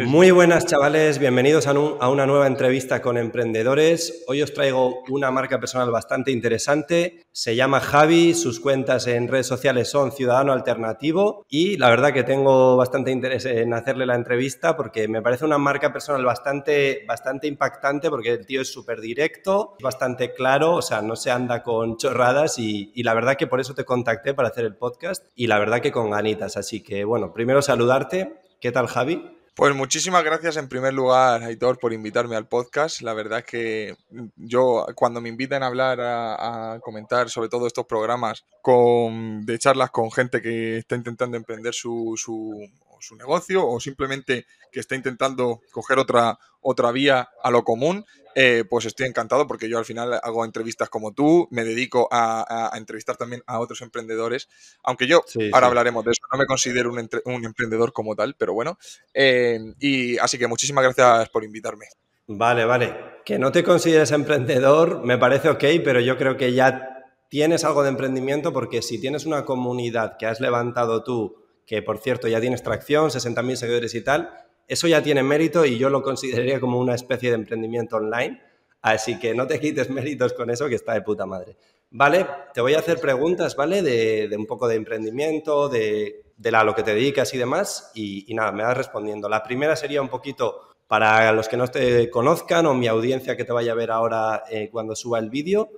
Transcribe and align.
Muy 0.00 0.30
buenas 0.30 0.64
chavales, 0.64 1.18
bienvenidos 1.18 1.66
a, 1.66 1.72
una 1.72 2.24
nueva 2.24 2.46
entrevista 2.46 3.02
con 3.02 3.18
emprendedores. 3.18 4.22
Hoy 4.28 4.42
os 4.42 4.54
traigo 4.54 5.02
una 5.08 5.32
marca 5.32 5.58
personal 5.58 5.90
bastante 5.90 6.30
interesante. 6.30 7.26
Se 7.32 7.56
llama 7.56 7.80
Javi, 7.80 8.34
sus 8.34 8.60
cuentas 8.60 9.08
en 9.08 9.26
redes 9.26 9.48
sociales 9.48 9.90
son 9.90 10.12
Ciudadano 10.12 10.52
Alternativo 10.52 11.44
y 11.48 11.78
la 11.78 11.90
verdad 11.90 12.12
que 12.12 12.22
tengo 12.22 12.76
bastante 12.76 13.10
interés 13.10 13.44
en 13.46 13.74
hacerle 13.74 14.06
la 14.06 14.14
entrevista 14.14 14.76
porque 14.76 15.08
me 15.08 15.20
parece 15.20 15.44
una 15.44 15.58
marca 15.58 15.92
personal 15.92 16.24
bastante, 16.24 17.04
bastante 17.04 17.48
impactante 17.48 18.08
porque 18.08 18.34
el 18.34 18.46
tío 18.46 18.60
es 18.60 18.72
súper 18.72 19.00
directo, 19.00 19.74
bastante 19.82 20.32
claro, 20.32 20.76
o 20.76 20.82
sea, 20.82 21.02
no 21.02 21.16
se 21.16 21.32
anda 21.32 21.64
con 21.64 21.96
chorradas 21.96 22.60
y 22.60 23.02
la 23.02 23.14
verdad 23.14 23.34
que 23.34 23.48
por 23.48 23.58
eso 23.58 23.74
te 23.74 23.84
contacté 23.84 24.32
para 24.32 24.50
hacer 24.50 24.64
el 24.64 24.76
podcast 24.76 25.26
y 25.34 25.48
la 25.48 25.58
verdad 25.58 25.80
que 25.80 25.90
con 25.90 26.10
ganitas. 26.10 26.56
Así 26.56 26.84
que 26.84 27.02
bueno, 27.02 27.32
primero 27.32 27.62
saludarte. 27.62 28.42
¿Qué 28.60 28.72
tal 28.72 28.86
Javi? 28.86 29.37
Pues 29.58 29.74
muchísimas 29.74 30.22
gracias 30.22 30.56
en 30.56 30.68
primer 30.68 30.94
lugar, 30.94 31.42
Aitor, 31.42 31.80
por 31.80 31.92
invitarme 31.92 32.36
al 32.36 32.46
podcast. 32.46 33.00
La 33.00 33.12
verdad 33.12 33.40
es 33.40 33.44
que 33.44 33.96
yo 34.36 34.86
cuando 34.94 35.20
me 35.20 35.28
invitan 35.28 35.64
a 35.64 35.66
hablar, 35.66 35.98
a, 36.00 36.78
comentar 36.80 37.28
sobre 37.28 37.48
todo 37.48 37.66
estos 37.66 37.84
programas 37.84 38.44
con, 38.62 39.44
de 39.44 39.58
charlas 39.58 39.90
con 39.90 40.12
gente 40.12 40.40
que 40.40 40.78
está 40.78 40.94
intentando 40.94 41.36
emprender 41.36 41.74
su, 41.74 42.14
su, 42.16 42.70
su 43.00 43.16
negocio 43.16 43.66
o 43.66 43.80
simplemente 43.80 44.46
que 44.70 44.80
está 44.80 44.94
intentando 44.94 45.60
coger 45.70 45.98
otra, 45.98 46.38
otra 46.60 46.92
vía 46.92 47.28
a 47.42 47.50
lo 47.50 47.64
común, 47.64 48.04
eh, 48.34 48.64
pues 48.68 48.84
estoy 48.84 49.06
encantado 49.06 49.46
porque 49.46 49.68
yo 49.68 49.78
al 49.78 49.84
final 49.84 50.14
hago 50.22 50.44
entrevistas 50.44 50.88
como 50.88 51.12
tú, 51.12 51.48
me 51.50 51.64
dedico 51.64 52.08
a, 52.10 52.70
entrevistar 52.76 53.16
también 53.16 53.42
a 53.46 53.58
otros 53.58 53.80
emprendedores, 53.82 54.48
aunque 54.84 55.06
yo, 55.06 55.22
ahora 55.52 55.66
hablaremos 55.66 56.04
de 56.04 56.12
eso, 56.12 56.22
no 56.30 56.38
me 56.38 56.46
considero 56.46 56.92
un, 56.92 57.08
un 57.24 57.44
emprendedor 57.44 57.92
como 57.92 58.14
tal, 58.14 58.36
pero 58.38 58.54
bueno, 58.54 58.78
eh, 59.12 59.58
y 59.80 60.18
así 60.18 60.38
que 60.38 60.46
muchísimas 60.46 60.84
gracias 60.84 61.28
por 61.30 61.42
invitarme. 61.42 61.86
Vale, 62.28 62.64
vale. 62.66 62.94
Que 63.24 63.38
no 63.38 63.50
te 63.52 63.64
consideres 63.64 64.12
emprendedor 64.12 65.02
me 65.04 65.18
parece 65.18 65.48
ok, 65.48 65.64
pero 65.82 66.00
yo 66.00 66.16
creo 66.18 66.36
que 66.36 66.52
ya 66.52 67.06
tienes 67.28 67.64
algo 67.64 67.82
de 67.82 67.88
emprendimiento 67.88 68.52
porque 68.52 68.82
si 68.82 69.00
tienes 69.00 69.26
una 69.26 69.44
comunidad 69.44 70.16
que 70.18 70.26
has 70.26 70.40
levantado 70.40 71.02
tú, 71.02 71.47
que 71.68 71.82
por 71.82 71.98
cierto 71.98 72.26
ya 72.28 72.40
tienes 72.40 72.62
tracción, 72.62 73.10
60.000 73.10 73.54
seguidores 73.56 73.94
y 73.94 74.00
tal, 74.00 74.30
eso 74.66 74.88
ya 74.88 75.02
tiene 75.02 75.22
mérito 75.22 75.66
y 75.66 75.76
yo 75.76 75.90
lo 75.90 76.02
consideraría 76.02 76.60
como 76.60 76.80
una 76.80 76.94
especie 76.94 77.28
de 77.28 77.34
emprendimiento 77.34 77.96
online. 77.96 78.40
Así 78.80 79.18
que 79.18 79.34
no 79.34 79.46
te 79.46 79.60
quites 79.60 79.90
méritos 79.90 80.32
con 80.32 80.48
eso, 80.48 80.66
que 80.66 80.76
está 80.76 80.94
de 80.94 81.02
puta 81.02 81.26
madre. 81.26 81.58
Vale, 81.90 82.26
te 82.54 82.62
voy 82.62 82.72
a 82.72 82.78
hacer 82.78 82.98
preguntas, 82.98 83.54
¿vale? 83.54 83.82
De, 83.82 84.34
un 84.34 84.46
poco 84.46 84.66
de 84.66 84.76
emprendimiento, 84.76 85.68
de, 85.68 86.22
de 86.38 86.50
lo 86.50 86.74
que 86.74 86.82
te 86.82 86.94
dedicas 86.94 87.34
y 87.34 87.38
demás. 87.38 87.90
Y, 87.94 88.32
nada, 88.34 88.50
me 88.50 88.62
vas 88.62 88.76
respondiendo. 88.76 89.28
La 89.28 89.42
primera 89.42 89.76
sería 89.76 90.00
un 90.00 90.08
poquito 90.08 90.60
para 90.86 91.30
los 91.32 91.50
que 91.50 91.58
no 91.58 91.68
te 91.68 92.08
conozcan 92.08 92.64
o 92.64 92.72
mi 92.72 92.86
audiencia 92.86 93.36
que 93.36 93.44
te 93.44 93.52
vaya 93.52 93.72
a 93.72 93.74
ver 93.74 93.90
ahora 93.90 94.44
eh, 94.50 94.70
cuando 94.72 94.96
suba 94.96 95.18
el 95.18 95.28
vídeo. 95.28 95.68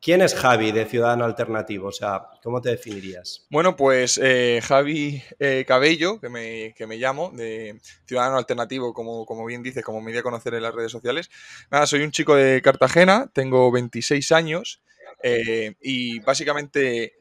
¿Quién 0.00 0.22
es 0.22 0.34
Javi 0.34 0.70
de 0.70 0.84
Ciudadano 0.84 1.24
Alternativo? 1.24 1.88
O 1.88 1.92
sea, 1.92 2.28
¿cómo 2.42 2.60
te 2.60 2.70
definirías? 2.70 3.46
Bueno, 3.50 3.76
pues 3.76 4.20
eh, 4.22 4.60
Javi 4.62 5.22
eh, 5.40 5.64
Cabello, 5.66 6.20
que 6.20 6.28
me, 6.28 6.72
que 6.76 6.86
me, 6.86 6.98
llamo, 6.98 7.32
de 7.34 7.80
Ciudadano 8.06 8.36
Alternativo, 8.36 8.94
como, 8.94 9.26
como 9.26 9.44
bien 9.44 9.62
dices, 9.62 9.84
como 9.84 10.00
me 10.00 10.12
di 10.12 10.18
a 10.18 10.22
conocer 10.22 10.54
en 10.54 10.62
las 10.62 10.74
redes 10.74 10.92
sociales. 10.92 11.30
Nada, 11.70 11.86
soy 11.86 12.02
un 12.02 12.12
chico 12.12 12.36
de 12.36 12.62
Cartagena, 12.62 13.28
tengo 13.32 13.72
26 13.72 14.30
años 14.30 14.82
eh, 15.22 15.74
y 15.80 16.20
básicamente 16.20 17.14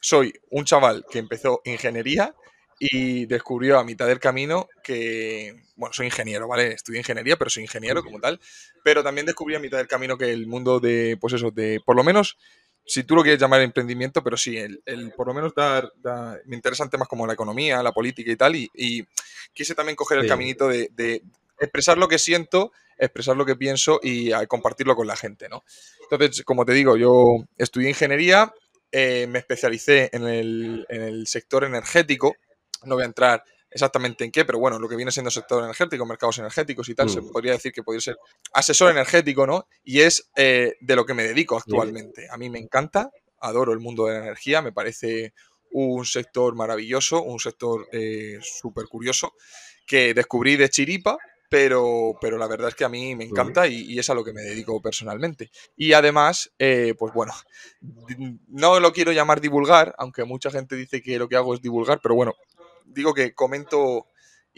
soy 0.00 0.32
un 0.50 0.64
chaval 0.64 1.04
que 1.10 1.18
empezó 1.18 1.60
ingeniería 1.64 2.34
y 2.78 3.26
descubrió 3.26 3.78
a 3.78 3.84
mitad 3.84 4.06
del 4.06 4.20
camino 4.20 4.68
que, 4.82 5.62
bueno, 5.76 5.92
soy 5.92 6.06
ingeniero, 6.06 6.46
¿vale? 6.46 6.72
Estudié 6.72 7.00
ingeniería, 7.00 7.36
pero 7.36 7.50
soy 7.50 7.64
ingeniero 7.64 8.02
como 8.02 8.20
tal, 8.20 8.40
pero 8.84 9.02
también 9.02 9.26
descubrí 9.26 9.54
a 9.56 9.60
mitad 9.60 9.78
del 9.78 9.88
camino 9.88 10.16
que 10.16 10.30
el 10.30 10.46
mundo 10.46 10.78
de, 10.78 11.16
pues 11.20 11.34
eso, 11.34 11.50
de, 11.50 11.80
por 11.84 11.96
lo 11.96 12.04
menos, 12.04 12.38
si 12.86 13.02
tú 13.02 13.16
lo 13.16 13.22
quieres 13.22 13.40
llamar 13.40 13.60
emprendimiento, 13.62 14.22
pero 14.22 14.36
sí, 14.36 14.56
el, 14.56 14.80
por 15.16 15.26
lo 15.26 15.34
menos 15.34 15.54
dar, 15.54 15.92
me 16.46 16.56
interesan 16.56 16.88
temas 16.88 17.08
como 17.08 17.26
la 17.26 17.32
economía, 17.32 17.82
la 17.82 17.92
política 17.92 18.30
y 18.30 18.36
tal, 18.36 18.56
y, 18.56 19.06
quise 19.52 19.74
también 19.74 19.96
coger 19.96 20.18
el 20.18 20.28
caminito 20.28 20.68
de, 20.68 21.22
expresar 21.60 21.98
lo 21.98 22.06
que 22.06 22.18
siento, 22.18 22.70
expresar 22.96 23.36
lo 23.36 23.44
que 23.44 23.56
pienso 23.56 23.98
y 24.02 24.30
compartirlo 24.46 24.94
con 24.94 25.08
la 25.08 25.16
gente, 25.16 25.48
¿no? 25.48 25.64
Entonces, 26.08 26.44
como 26.44 26.64
te 26.64 26.72
digo, 26.72 26.96
yo 26.96 27.44
estudié 27.56 27.88
ingeniería, 27.88 28.54
eh, 28.92 29.26
me 29.28 29.40
especialicé 29.40 30.08
en 30.12 30.22
el, 30.24 30.86
en 30.88 31.02
el 31.02 31.26
sector 31.26 31.64
energético, 31.64 32.36
no 32.84 32.94
voy 32.94 33.02
a 33.02 33.06
entrar 33.06 33.44
exactamente 33.70 34.24
en 34.24 34.32
qué, 34.32 34.44
pero 34.44 34.58
bueno, 34.58 34.78
lo 34.78 34.88
que 34.88 34.96
viene 34.96 35.10
siendo 35.10 35.30
sector 35.30 35.62
energético, 35.62 36.06
mercados 36.06 36.38
energéticos 36.38 36.88
y 36.88 36.94
tal, 36.94 37.10
se 37.10 37.20
mm. 37.20 37.30
podría 37.30 37.52
decir 37.52 37.72
que 37.72 37.82
podría 37.82 38.00
ser 38.00 38.16
asesor 38.52 38.90
energético, 38.90 39.46
¿no? 39.46 39.66
Y 39.84 40.00
es 40.00 40.30
eh, 40.36 40.74
de 40.80 40.96
lo 40.96 41.04
que 41.04 41.14
me 41.14 41.24
dedico 41.24 41.56
actualmente. 41.56 42.28
A 42.30 42.36
mí 42.36 42.48
me 42.50 42.58
encanta, 42.58 43.10
adoro 43.40 43.72
el 43.72 43.80
mundo 43.80 44.06
de 44.06 44.14
la 44.14 44.24
energía, 44.24 44.62
me 44.62 44.72
parece 44.72 45.34
un 45.70 46.04
sector 46.06 46.54
maravilloso, 46.54 47.22
un 47.22 47.38
sector 47.38 47.86
eh, 47.92 48.38
súper 48.40 48.86
curioso, 48.86 49.34
que 49.86 50.14
descubrí 50.14 50.56
de 50.56 50.70
chiripa, 50.70 51.18
pero, 51.50 52.14
pero 52.20 52.36
la 52.36 52.46
verdad 52.46 52.68
es 52.68 52.74
que 52.74 52.84
a 52.84 52.88
mí 52.90 53.14
me 53.14 53.24
encanta 53.24 53.66
y, 53.66 53.98
es 53.98 54.10
a 54.10 54.14
lo 54.14 54.24
que 54.24 54.32
me 54.32 54.42
dedico 54.42 54.80
personalmente. 54.82 55.50
Y 55.76 55.92
además, 55.92 56.52
eh, 56.58 56.94
pues 56.98 57.12
bueno, 57.14 57.32
no 58.48 58.80
lo 58.80 58.92
quiero 58.92 59.12
llamar 59.12 59.40
divulgar, 59.40 59.94
aunque 59.98 60.24
mucha 60.24 60.50
gente 60.50 60.76
dice 60.76 61.00
que 61.00 61.18
lo 61.18 61.28
que 61.28 61.36
hago 61.36 61.54
es 61.54 61.62
divulgar, 61.62 62.00
pero 62.02 62.14
bueno, 62.14 62.34
digo 62.88 63.14
que 63.14 63.34
comento 63.34 64.08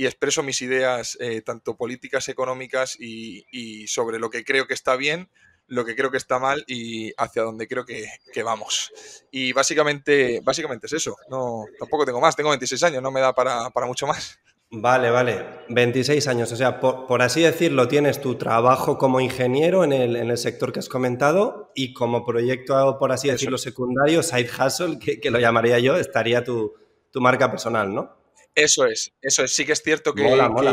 y 0.00 0.06
expreso 0.06 0.42
mis 0.42 0.62
ideas, 0.62 1.18
eh, 1.20 1.42
tanto 1.42 1.76
políticas, 1.76 2.28
económicas 2.30 2.96
y, 2.98 3.86
sobre 3.86 4.18
lo 4.18 4.30
que 4.30 4.44
creo 4.44 4.66
que 4.66 4.72
está 4.72 4.96
bien, 4.96 5.28
lo 5.66 5.84
que 5.84 5.94
creo 5.94 6.10
que 6.10 6.16
está 6.16 6.38
mal 6.38 6.64
y 6.66 7.12
hacia 7.18 7.42
dónde 7.42 7.68
creo 7.68 7.84
que, 7.84 8.08
vamos. 8.42 8.92
Y 9.30 9.52
básicamente, 9.52 10.41
básicamente 10.42 10.86
es 10.86 10.94
eso. 10.94 11.16
No, 11.28 11.64
tampoco 11.78 12.06
tengo 12.06 12.18
más, 12.18 12.34
tengo 12.34 12.48
26 12.48 12.82
años, 12.84 13.02
no 13.02 13.10
me 13.10 13.20
da 13.20 13.34
para, 13.34 13.70
mucho 13.86 14.06
más. 14.06 14.38
Vale, 14.70 15.10
vale. 15.10 15.44
26 15.68 16.26
años. 16.28 16.50
O 16.50 16.56
sea, 16.56 16.80
por, 16.80 17.20
así 17.20 17.42
decirlo, 17.42 17.86
tienes 17.86 18.22
tu 18.22 18.36
trabajo 18.36 18.97
como 18.97 19.20
ingeniero 19.20 19.84
en 19.84 19.92
el, 19.92 20.16
en 20.16 20.30
el, 20.30 20.38
sector 20.38 20.72
que 20.72 20.78
has 20.78 20.88
comentado 20.88 21.72
y 21.74 21.92
como 21.92 22.24
proyecto, 22.24 22.97
por 22.98 23.12
así 23.12 23.28
decirlo, 23.28 23.58
secundario, 23.58 24.22
side 24.22 24.48
hustle, 24.48 24.98
que, 24.98 25.20
que, 25.20 25.30
lo 25.30 25.38
llamaría 25.38 25.78
yo, 25.78 25.97
estaría 25.97 26.42
tu, 26.42 26.72
tu 27.10 27.20
marca 27.20 27.50
personal, 27.50 27.92
¿no? 27.92 28.19
Eso 28.55 28.87
es, 28.87 29.12
eso 29.21 29.44
es. 29.44 29.55
Sí 29.55 29.65
que 29.65 29.72
es 29.72 29.83
cierto 29.83 30.12
que, 30.12 30.25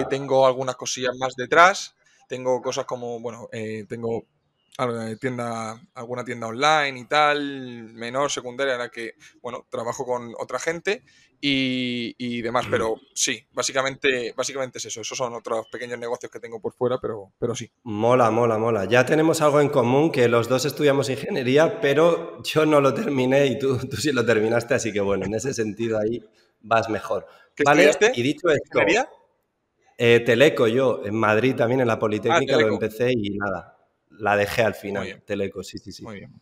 tengo 0.10 0.46
algunas 0.46 0.76
cosillas 0.76 1.16
más 1.18 1.36
detrás. 1.36 1.96
Tengo 2.28 2.62
cosas 2.62 2.86
como, 2.86 3.20
bueno, 3.20 3.48
eh, 3.52 3.86
tengo 3.88 4.26
tienda, 5.20 5.82
alguna 5.96 6.24
tienda 6.24 6.48
online 6.48 7.00
y 7.00 7.06
tal, 7.06 7.94
menor, 7.94 8.32
secundaria, 8.32 8.74
en 8.74 8.80
la 8.80 8.90
que, 8.90 9.16
bueno, 9.42 9.66
trabajo 9.70 10.06
con 10.06 10.34
otra 10.38 10.60
gente 10.60 11.04
y, 11.42 12.42
demás. 12.42 12.68
Mm. 12.68 12.72
Pero 12.72 12.96
sí, 13.14 13.44
básicamente, 13.54 14.34
básicamente 14.36 14.78
es 14.78 14.86
eso. 14.86 15.02
Esos 15.02 15.18
son 15.18 15.34
otros 15.34 15.68
pequeños 15.72 15.98
negocios 15.98 16.32
que 16.32 16.40
tengo 16.40 16.60
por 16.60 16.74
fuera, 16.74 16.98
pero, 17.02 17.32
pero 17.40 17.56
sí. 17.56 17.72
Mola, 17.84 18.30
mola, 18.30 18.58
mola. 18.58 18.86
Ya 18.86 19.06
tenemos 19.06 19.42
algo 19.42 19.62
en 19.62 19.70
común, 19.70 20.12
que 20.12 20.28
los 20.28 20.48
dos 20.48 20.66
estudiamos 20.66 21.10
ingeniería, 21.10 21.82
pero 21.82 22.44
yo 22.44 22.66
no 22.66 22.80
lo 22.82 22.94
terminé 22.94 23.48
y 23.48 23.58
tú, 23.58 23.78
tú 23.80 23.98
sí 23.98 24.12
lo 24.12 24.26
terminaste, 24.26 24.76
así 24.76 24.94
que 24.94 25.02
bueno, 25.02 25.26
en 25.26 25.34
ese 25.34 25.54
sentido 25.54 26.00
ahí 26.00 26.24
vas 26.62 26.90
mejor. 26.90 27.26
¿Qué 27.58 27.64
¿Vale? 27.66 27.92
Y 28.14 28.22
dicho 28.22 28.50
esto, 28.50 28.80
eh, 29.98 30.20
Teleco 30.20 30.68
yo, 30.68 31.02
en 31.04 31.16
Madrid 31.16 31.56
también 31.56 31.82
en 31.82 31.88
la 31.88 31.98
Politécnica 31.98 32.56
ah, 32.56 32.62
lo 32.62 32.68
empecé 32.68 33.12
y 33.12 33.32
nada, 33.32 33.80
la 34.12 34.38
dejé 34.38 34.62
al 34.62 34.76
final. 34.76 35.24
Teleco, 35.26 35.64
sí, 35.64 35.80
sí, 35.80 35.92
sí. 35.92 36.04
Muy 36.04 36.18
bien. 36.18 36.40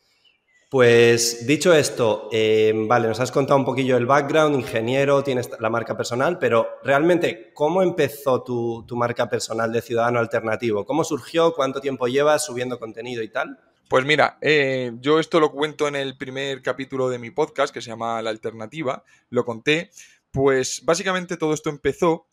Pues 0.69 1.47
dicho 1.47 1.73
esto, 1.73 2.27
eh, 2.33 2.73
vale, 2.75 3.07
nos 3.07 3.21
has 3.21 3.31
contado 3.31 3.57
un 3.57 3.63
poquillo 3.63 3.95
el 3.95 4.05
background, 4.05 4.55
ingeniero, 4.55 5.23
tienes 5.23 5.49
la 5.57 5.69
marca 5.69 5.95
personal, 5.95 6.37
pero 6.37 6.67
realmente, 6.83 7.53
¿cómo 7.53 7.81
empezó 7.81 8.43
tu, 8.43 8.85
marca 8.97 9.29
personal 9.29 9.71
de 9.71 9.81
Ciudadano 9.81 10.19
Alternativo? 10.19 10.85
¿Cómo 10.85 11.06
surgió? 11.06 11.53
¿Cuánto 11.53 11.79
tiempo 11.79 12.07
llevas 12.07 12.44
subiendo 12.44 12.77
contenido 12.77 13.23
y 13.23 13.29
tal? 13.29 13.57
Pues 13.88 14.03
mira, 14.03 14.38
eh, 14.41 14.91
yo 15.00 15.19
esto 15.21 15.39
lo 15.39 15.51
cuento 15.53 15.88
en 15.88 15.95
el 15.95 16.18
primer 16.18 16.61
capítulo 16.61 17.07
de 17.07 17.19
mi 17.19 17.31
podcast 17.31 17.73
que 17.73 17.81
se 17.81 17.91
llama 17.91 18.21
La 18.21 18.31
Alternativa, 18.31 19.06
lo 19.29 19.45
conté 19.45 19.91
pues 20.35 20.81
básicamente 20.83 21.37
todo 21.37 21.53
esto 21.53 21.69
empezó 21.69 22.27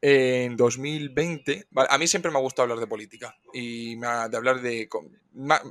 en 0.00 0.56
2020. 0.56 1.66
A 1.88 1.98
mí 1.98 2.06
siempre 2.06 2.30
me 2.30 2.38
ha 2.38 2.40
gustado 2.40 2.62
hablar 2.62 2.78
de 2.78 2.86
política 2.86 3.36
y 3.52 3.96
de 3.96 4.36
hablar 4.36 4.60
de 4.60 4.88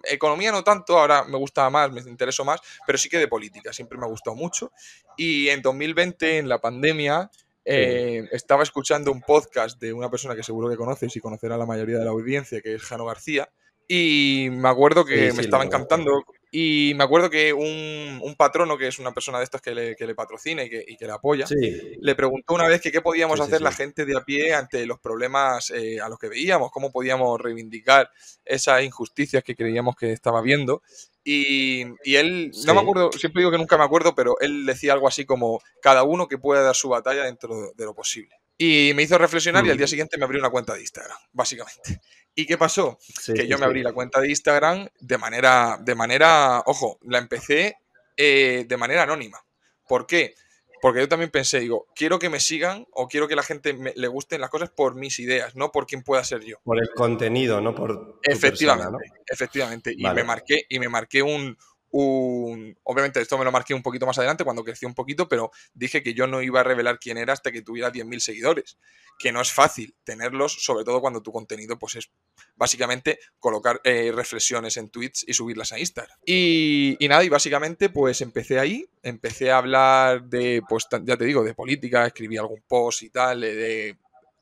economía 0.03 0.51
no 0.51 0.65
tanto, 0.65 0.99
ahora 0.99 1.23
me 1.23 1.37
gusta 1.37 1.69
más, 1.69 1.89
me 1.93 2.01
intereso 2.01 2.43
más, 2.43 2.59
pero 2.85 2.97
sí 2.97 3.07
que 3.07 3.17
de 3.17 3.29
política, 3.29 3.71
siempre 3.71 3.97
me 3.97 4.03
ha 4.03 4.09
gustado 4.09 4.35
mucho. 4.35 4.73
Y 5.15 5.47
en 5.47 5.61
2020, 5.61 6.39
en 6.39 6.49
la 6.49 6.59
pandemia, 6.59 7.31
eh, 7.63 8.27
estaba 8.33 8.63
escuchando 8.63 9.13
un 9.13 9.21
podcast 9.21 9.79
de 9.79 9.93
una 9.93 10.09
persona 10.09 10.35
que 10.35 10.43
seguro 10.43 10.69
que 10.69 10.75
conoces 10.75 11.15
y 11.15 11.21
conocerá 11.21 11.57
la 11.57 11.65
mayoría 11.65 11.99
de 11.99 12.03
la 12.03 12.11
audiencia, 12.11 12.59
que 12.59 12.75
es 12.75 12.83
Jano 12.83 13.05
García, 13.05 13.49
y 13.87 14.49
me 14.51 14.67
acuerdo 14.67 15.05
que 15.05 15.31
me 15.31 15.41
estaba 15.41 15.63
encantando 15.63 16.11
Y 16.57 16.93
me 16.95 17.03
acuerdo 17.03 17.29
que 17.29 17.51
un, 17.51 18.33
patrono, 18.37 18.77
que 18.77 18.87
es 18.87 18.97
una 18.97 19.13
persona 19.13 19.39
de 19.39 19.43
estas 19.43 19.61
que 19.61 19.75
le, 19.75 19.93
que 19.93 20.07
le 20.07 20.15
patrocina 20.15 20.63
y 20.63 20.69
que, 20.69 20.85
y 20.87 20.95
que 20.95 21.05
le 21.05 21.11
apoya, 21.11 21.45
le 21.49 22.15
preguntó 22.15 22.53
una 22.53 22.65
vez 22.65 22.79
que 22.79 22.93
qué 22.93 23.01
podíamos 23.01 23.41
hacer 23.41 23.59
la 23.59 23.73
gente 23.73 24.05
de 24.05 24.15
a 24.15 24.21
pie 24.21 24.53
ante 24.53 24.85
los 24.85 25.01
problemas 25.01 25.69
eh, 25.71 25.99
a 25.99 26.07
los 26.07 26.17
que 26.17 26.29
veíamos, 26.29 26.71
cómo 26.71 26.93
podíamos 26.93 27.41
reivindicar 27.41 28.09
esas 28.45 28.81
injusticias 28.83 29.43
que 29.43 29.53
creíamos 29.53 29.97
que 29.97 30.13
estaba 30.13 30.41
viendo. 30.41 30.81
Y, 31.25 31.87
y 32.05 32.15
él, 32.15 32.53
no 32.65 32.73
me 32.73 32.79
acuerdo, 32.79 33.11
siempre 33.11 33.41
digo 33.41 33.51
que 33.51 33.57
nunca 33.57 33.77
me 33.77 33.83
acuerdo, 33.83 34.15
pero 34.15 34.39
él 34.39 34.65
decía 34.65 34.93
algo 34.93 35.09
así 35.09 35.25
como, 35.25 35.59
cada 35.81 36.03
uno 36.03 36.29
que 36.29 36.37
pueda 36.37 36.61
dar 36.61 36.75
su 36.75 36.87
batalla 36.87 37.23
dentro 37.23 37.73
de 37.75 37.83
lo 37.83 37.93
posible. 37.93 38.33
Y 38.57 38.93
me 38.95 39.03
hizo 39.03 39.17
reflexionar 39.17 39.65
y 39.65 39.69
al 39.69 39.77
día 39.77 39.87
siguiente 39.87 40.17
me 40.17 40.23
abrió 40.23 40.39
una 40.39 40.49
cuenta 40.49 40.73
de 40.73 40.81
Instagram, 40.81 41.17
básicamente. 41.33 42.01
¿Y 42.33 42.45
qué 42.45 42.57
pasó? 42.57 42.97
que 43.33 43.47
yo 43.47 43.57
me 43.57 43.65
abrí 43.65 43.81
la 43.81 43.93
cuenta 43.93 44.21
de 44.21 44.29
Instagram 44.29 44.87
de 44.99 45.17
manera, 45.17 45.77
de 45.81 45.95
manera, 45.95 46.63
ojo, 46.65 46.99
la 47.03 47.17
empecé 47.17 47.77
eh, 48.15 48.65
de 48.67 48.77
manera 48.77 49.03
anónima. 49.03 49.39
¿Por 49.87 50.07
qué? 50.07 50.35
Porque 50.81 50.99
yo 50.99 51.07
también 51.07 51.31
pensé, 51.31 51.59
digo, 51.59 51.87
quiero 51.95 52.19
que 52.19 52.29
me 52.29 52.39
sigan 52.39 52.85
o 52.91 53.07
quiero 53.07 53.27
que 53.27 53.35
la 53.35 53.43
gente 53.43 53.75
le 53.95 54.07
gusten 54.07 54.41
las 54.41 54.49
cosas 54.49 54.69
por 54.69 54.95
mis 54.95 55.19
ideas, 55.19 55.55
no 55.55 55.71
por 55.71 55.87
quién 55.87 56.03
pueda 56.03 56.23
ser 56.23 56.43
yo. 56.43 56.57
Por 56.63 56.79
el 56.79 56.89
contenido, 56.91 57.59
no 57.59 57.73
por. 57.73 58.19
efectivamente, 58.23 59.11
efectivamente. 59.25 59.93
Y 59.97 60.03
me 60.03 60.23
marqué, 60.23 60.65
y 60.69 60.79
me 60.79 60.89
marqué 60.89 61.21
un, 61.23 61.57
Obviamente 61.97 63.21
esto 63.21 63.37
me 63.37 63.45
lo 63.45 63.51
marqué 63.51 63.73
un 63.73 63.81
poquito 63.81 64.05
más 64.05 64.17
adelante 64.17 64.43
cuando 64.43 64.63
crecí 64.63 64.85
un 64.85 64.93
poquito, 64.93 65.29
pero 65.29 65.51
dije 65.73 66.03
que 66.03 66.13
yo 66.13 66.27
no 66.27 66.41
iba 66.41 66.59
a 66.59 66.63
revelar 66.63 66.99
quién 66.99 67.17
era 67.17 67.33
hasta 67.33 67.51
que 67.51 67.61
tuviera 67.61 67.91
10.000 67.91 68.19
seguidores, 68.19 68.77
que 69.17 69.31
no 69.31 69.39
es 69.39 69.51
fácil 69.51 69.95
tenerlos, 70.03 70.63
sobre 70.63 70.83
todo 70.83 70.99
cuando 70.99 71.21
tu 71.21 71.31
contenido 71.31 71.79
pues 71.79 71.95
es 71.95 72.11
básicamente 72.55 73.19
colocar 73.39 73.79
eh, 73.83 74.11
reflexiones 74.13 74.75
en 74.77 74.89
tweets 74.89 75.23
y 75.27 75.33
subirlas 75.33 75.71
a 75.71 75.79
Instagram. 75.79 76.17
Y, 76.25 76.97
nada, 77.07 77.23
y 77.23 77.29
básicamente 77.29 77.89
pues 77.89 78.19
empecé 78.21 78.59
ahí, 78.59 78.85
empecé 79.01 79.51
a 79.51 79.59
hablar 79.59 80.23
de, 80.25 80.61
pues 80.67 80.87
ya 81.03 81.15
te 81.15 81.25
digo, 81.25 81.43
de 81.43 81.53
política, 81.53 82.05
escribí 82.05 82.37
algún 82.37 82.61
post 82.67 83.03
y 83.03 83.09
tal, 83.09 83.41
de 83.41 83.97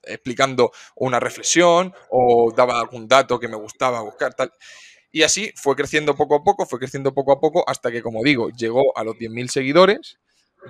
explicando 0.06 0.72
una 0.96 1.20
reflexión 1.20 1.94
o 2.10 2.52
daba 2.56 2.80
algún 2.80 3.08
dato 3.08 3.40
que 3.40 3.48
me 3.48 3.56
gustaba 3.56 4.02
buscar, 4.02 4.34
tal. 4.34 4.52
Y 5.16 5.22
así 5.22 5.54
fue 5.56 5.76
creciendo 5.76 6.16
poco 6.16 6.36
a 6.36 6.44
poco, 6.44 6.66
fue 6.66 6.80
creciendo 6.80 7.14
poco 7.14 7.32
a 7.32 7.40
poco, 7.40 7.64
hasta 7.68 7.92
que, 7.92 8.02
como 8.02 8.24
digo, 8.24 8.50
llegó 8.50 8.98
a 8.98 9.04
los 9.04 9.16
10.000 9.16 9.48
seguidores, 9.48 10.18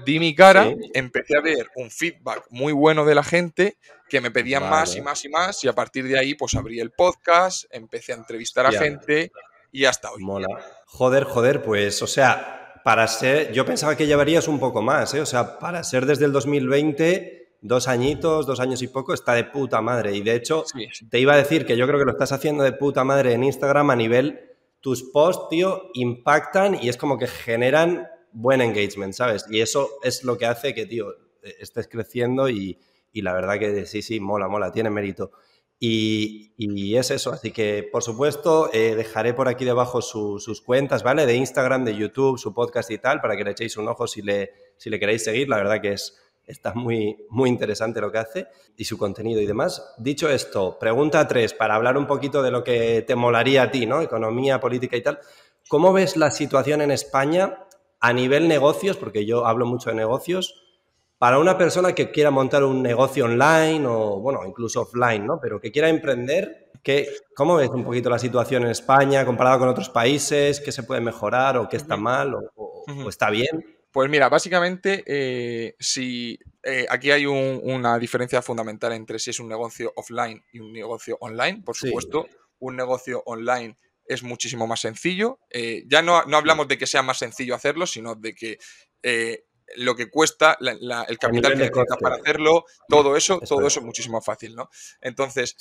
di 0.05 0.19
mi 0.19 0.35
cara, 0.35 0.75
empecé 0.93 1.37
a 1.37 1.41
ver 1.41 1.69
un 1.77 1.89
feedback 1.89 2.45
muy 2.49 2.73
bueno 2.73 3.05
de 3.05 3.15
la 3.15 3.23
gente, 3.23 3.77
que 4.09 4.19
me 4.19 4.31
pedían 4.31 4.69
más 4.69 4.97
y 4.97 5.01
más 5.01 5.23
y 5.23 5.29
más, 5.29 5.63
y 5.63 5.69
a 5.69 5.73
partir 5.73 6.05
de 6.09 6.19
ahí, 6.19 6.35
pues 6.35 6.55
abrí 6.55 6.81
el 6.81 6.91
podcast, 6.91 7.63
empecé 7.71 8.11
a 8.11 8.17
entrevistar 8.17 8.65
a 8.65 8.73
gente 8.73 9.31
y 9.71 9.85
hasta 9.85 10.11
hoy. 10.11 10.21
Mola. 10.21 10.47
Joder, 10.87 11.23
joder, 11.23 11.63
pues, 11.63 12.01
o 12.01 12.07
sea, 12.07 12.81
para 12.83 13.07
ser, 13.07 13.53
yo 13.53 13.65
pensaba 13.65 13.95
que 13.95 14.07
llevarías 14.07 14.49
un 14.49 14.59
poco 14.59 14.81
más, 14.81 15.13
¿eh? 15.13 15.21
O 15.21 15.25
sea, 15.25 15.57
para 15.57 15.85
ser 15.85 16.05
desde 16.05 16.25
el 16.25 16.33
2020 16.33 17.42
dos 17.63 17.88
añitos, 17.88 18.45
dos 18.45 18.60
años 18.60 18.81
y 18.81 18.88
poco, 18.89 19.13
está 19.13 19.33
de 19.33 19.45
puta 19.45 19.81
madre. 19.81 20.13
Y 20.15 20.21
de 20.21 20.36
hecho, 20.36 20.65
te 21.10 21.19
iba 21.19 21.33
a 21.33 21.38
decir 21.38 21.65
que 21.65 21.77
yo 21.77 21.88
creo 21.88 21.98
que 21.98 22.06
lo 22.06 22.12
estás 22.12 22.33
haciendo 22.33 22.63
de 22.63 22.74
puta 22.74 23.04
madre 23.04 23.33
en 23.33 23.44
Instagram 23.44 23.89
a 23.89 23.95
nivel, 23.95 24.51
tus 24.81 25.04
posts, 25.04 25.48
tío, 25.50 25.89
impactan 25.94 26.77
y 26.80 26.89
es 26.89 26.98
como 26.98 27.18
que 27.18 27.27
generan 27.27 28.07
buen 28.33 28.60
engagement, 28.60 29.13
¿sabes? 29.13 29.45
Y 29.50 29.62
eso 29.62 29.89
es 30.04 30.25
lo 30.25 30.38
que 30.38 30.45
hace 30.45 30.74
que, 30.74 30.86
tío, 30.86 31.07
estés 31.42 31.88
creciendo 31.88 32.50
y, 32.50 32.77
la 33.13 33.33
verdad 33.33 33.57
que 33.60 33.86
sí, 33.86 34.01
sí, 34.01 34.19
mola, 34.19 34.50
mola, 34.50 34.71
tiene 34.71 34.89
mérito. 34.89 35.31
Y, 35.80 36.95
es 36.95 37.12
eso, 37.12 37.31
así 37.31 37.51
que 37.51 37.88
por 37.92 38.04
supuesto 38.04 38.69
eh, 38.74 38.95
dejaré 38.95 39.33
por 39.33 39.48
aquí 39.48 39.65
debajo 39.65 40.01
sus 40.01 40.62
cuentas, 40.62 41.01
¿vale? 41.01 41.25
De 41.25 41.36
Instagram, 41.36 41.86
de 41.86 41.95
YouTube, 41.95 42.38
su 42.38 42.54
podcast 42.54 42.92
y 42.92 42.98
tal, 42.98 43.21
para 43.21 43.38
que 43.38 43.44
le 43.45 43.51
echéis 43.51 43.77
un 43.77 43.88
ojo 43.88 44.06
si 44.06 44.21
le, 44.21 44.51
si 44.77 44.89
le 44.89 45.00
queréis 45.00 45.24
seguir. 45.24 45.48
La 45.50 45.57
verdad 45.57 45.81
que 45.81 45.94
es, 45.94 46.18
está 46.45 46.73
muy, 46.73 47.25
muy 47.29 47.49
interesante 47.49 48.01
lo 48.01 48.11
que 48.11 48.17
hace 48.17 48.47
y 48.75 48.85
su 48.85 48.97
contenido 48.97 49.41
y 49.41 49.45
demás. 49.45 49.93
Dicho 49.97 50.29
esto, 50.29 50.77
pregunta 50.79 51.27
tres, 51.27 51.53
para 51.53 51.75
hablar 51.75 51.97
un 51.97 52.07
poquito 52.07 52.41
de 52.41 52.51
lo 52.51 52.63
que 52.63 53.03
te 53.07 53.15
molaría 53.15 53.63
a 53.63 53.71
ti, 53.71 53.85
¿no? 53.85 54.01
Economía, 54.01 54.59
política 54.59 54.97
y 54.97 55.01
tal. 55.01 55.19
¿Cómo 55.67 55.93
ves 55.93 56.17
la 56.17 56.31
situación 56.31 56.81
en 56.81 56.91
España 56.91 57.59
a 57.99 58.13
nivel 58.13 58.47
negocios? 58.47 58.97
Porque 58.97 59.25
yo 59.25 59.45
hablo 59.45 59.65
mucho 59.65 59.89
de 59.89 59.95
negocios. 59.95 60.59
Para 61.17 61.39
una 61.39 61.57
persona 61.57 61.93
que 61.93 62.11
quiera 62.11 62.31
montar 62.31 62.65
un 62.65 62.83
negocio 62.83 63.25
online 63.25 63.85
o, 63.87 64.19
bueno, 64.19 64.41
incluso 64.45 64.81
offline, 64.81 65.25
¿no? 65.25 65.39
Pero 65.41 65.61
que 65.61 65.71
quiera 65.71 65.87
emprender, 65.87 66.69
¿qué, 66.83 67.07
¿cómo 67.33 67.55
ves 67.55 67.69
un 67.69 67.85
poquito 67.85 68.09
la 68.09 68.19
situación 68.19 68.63
en 68.63 68.71
España 68.71 69.25
comparado 69.25 69.59
con 69.59 69.69
otros 69.69 69.89
países? 69.89 70.59
¿Qué 70.59 70.73
se 70.73 70.83
puede 70.83 70.99
mejorar 70.99 71.55
o 71.55 71.69
qué 71.69 71.77
está 71.77 71.95
mal 71.95 72.35
o 72.35 73.07
está 73.07 73.29
bien? 73.29 73.72
Pues 73.93 74.09
mira, 74.09 74.27
básicamente, 74.27 75.03
eh, 75.05 75.75
si 75.79 76.39
eh, 76.63 76.87
aquí 76.89 77.11
hay 77.11 77.27
una 77.27 77.99
diferencia 77.99 78.41
fundamental 78.41 78.91
entre 78.93 79.19
si 79.19 79.29
es 79.29 79.39
un 79.39 79.47
negocio 79.47 79.93
offline 79.95 80.43
y 80.51 80.57
un 80.57 80.73
negocio 80.73 81.15
online, 81.21 81.61
por 81.63 81.75
supuesto, 81.75 82.27
un 82.57 82.75
negocio 82.75 83.21
online 83.27 83.77
es 84.07 84.23
muchísimo 84.23 84.65
más 84.65 84.79
sencillo. 84.79 85.37
Eh, 85.51 85.83
ya 85.85 86.01
no, 86.01 86.25
no, 86.25 86.37
hablamos 86.37 86.67
de 86.67 86.79
que 86.79 86.87
sea 86.87 87.03
más 87.03 87.19
sencillo 87.19 87.53
hacerlo, 87.53 87.85
sino 87.85 88.15
de 88.15 88.33
que 88.33 88.57
lo 89.75 89.95
que 89.95 90.09
cuesta, 90.09 90.57
el 90.59 91.19
capital 91.19 91.51
que 91.51 91.59
necesitas 91.59 91.97
para 92.01 92.15
hacerlo, 92.15 92.65
todo 92.89 93.15
eso, 93.15 93.41
todo 93.47 93.67
eso 93.67 93.79
es 93.79 93.85
muchísimo 93.85 94.17
más 94.17 94.25
fácil, 94.25 94.55
¿no? 94.55 94.71
Entonces, 95.01 95.55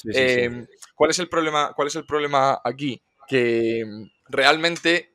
¿cuál 0.95 1.11
es 1.11 1.19
el 1.19 1.29
problema? 1.29 1.75
¿Cuál 1.77 1.89
es 1.89 1.97
el 1.97 2.07
problema 2.07 2.63
aquí? 2.65 3.03
Que 3.29 3.85
realmente 4.31 5.13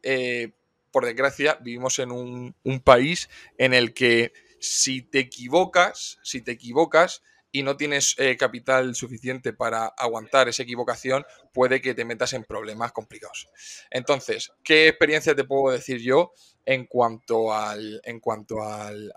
por 0.91 1.05
desgracia, 1.05 1.57
vivimos 1.61 1.99
en 1.99 2.11
un, 2.11 2.55
país 2.83 3.29
en 3.57 3.73
el 3.73 3.93
que 3.93 4.33
si 4.59 5.01
te 5.01 5.19
equivocas, 5.19 6.19
si 6.23 6.41
te 6.41 6.51
equivocas 6.51 7.21
y 7.51 7.63
no 7.63 7.77
tienes 7.77 8.15
eh, 8.17 8.37
capital 8.37 8.93
suficiente 8.95 9.53
para 9.53 9.85
aguantar 9.85 10.47
esa 10.49 10.63
equivocación, 10.63 11.25
puede 11.53 11.81
que 11.81 11.93
te 11.93 12.05
metas 12.05 12.33
en 12.33 12.43
problemas 12.43 12.91
complicados. 12.91 13.47
Entonces, 13.89 14.51
¿qué 14.63 14.89
experiencia 14.89 15.35
te 15.35 15.43
puedo 15.43 15.73
decir 15.73 15.99
yo 15.99 16.33
en 16.65 16.85
cuanto 16.85 17.53
al, 17.53 18.01
en 18.03 18.19
cuanto 18.19 18.61
al, 18.61 19.11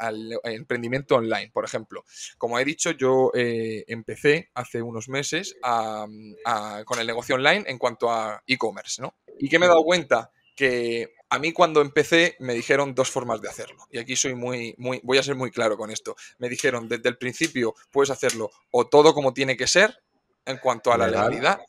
emprendimiento 0.44 1.16
online? 1.16 1.50
Por 1.52 1.64
ejemplo, 1.64 2.04
como 2.38 2.58
he 2.58 2.64
dicho, 2.64 2.92
yo 2.92 3.30
eh, 3.34 3.84
empecé 3.88 4.50
hace 4.54 4.80
unos 4.80 5.08
meses 5.08 5.56
con 5.62 6.98
el 6.98 7.06
negocio 7.06 7.34
online 7.34 7.64
en 7.66 7.78
cuanto 7.78 8.10
a 8.10 8.42
e-commerce, 8.46 9.02
¿no? 9.02 9.14
¿Y 9.38 9.48
qué 9.48 9.58
me 9.58 9.66
he 9.66 9.68
dado 9.68 9.84
cuenta? 9.84 10.30
Que 10.56 11.14
a 11.30 11.38
mí 11.38 11.52
cuando 11.52 11.80
empecé 11.80 12.36
me 12.40 12.54
dijeron 12.54 12.94
dos 12.94 13.10
formas 13.10 13.40
de 13.40 13.48
hacerlo. 13.48 13.86
Y 13.90 13.98
aquí 13.98 14.16
soy 14.16 14.34
muy, 14.34 14.74
muy, 14.78 15.00
voy 15.02 15.18
a 15.18 15.22
ser 15.22 15.36
muy 15.36 15.50
claro 15.50 15.76
con 15.76 15.90
esto. 15.90 16.16
Me 16.38 16.48
dijeron 16.48 16.88
desde 16.88 17.08
el 17.08 17.16
principio 17.16 17.74
puedes 17.90 18.10
hacerlo 18.10 18.50
o 18.70 18.86
todo 18.86 19.14
como 19.14 19.32
tiene 19.32 19.56
que 19.56 19.66
ser 19.66 19.96
en 20.44 20.58
cuanto 20.58 20.92
a 20.92 20.98
la 20.98 21.06
legalidad 21.06 21.60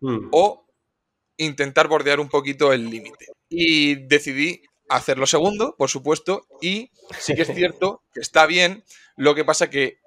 hmm. 0.00 0.28
o 0.32 0.64
intentar 1.36 1.88
bordear 1.88 2.20
un 2.20 2.28
poquito 2.28 2.72
el 2.72 2.88
límite. 2.88 3.26
Y 3.48 4.06
decidí 4.06 4.62
hacer 4.88 5.18
lo 5.18 5.26
segundo, 5.26 5.74
por 5.76 5.90
supuesto, 5.90 6.46
y 6.60 6.90
sí 7.18 7.34
que 7.34 7.42
es 7.42 7.48
cierto 7.54 8.02
que 8.12 8.20
está 8.20 8.46
bien, 8.46 8.84
lo 9.16 9.34
que 9.34 9.44
pasa 9.44 9.70
que 9.70 9.98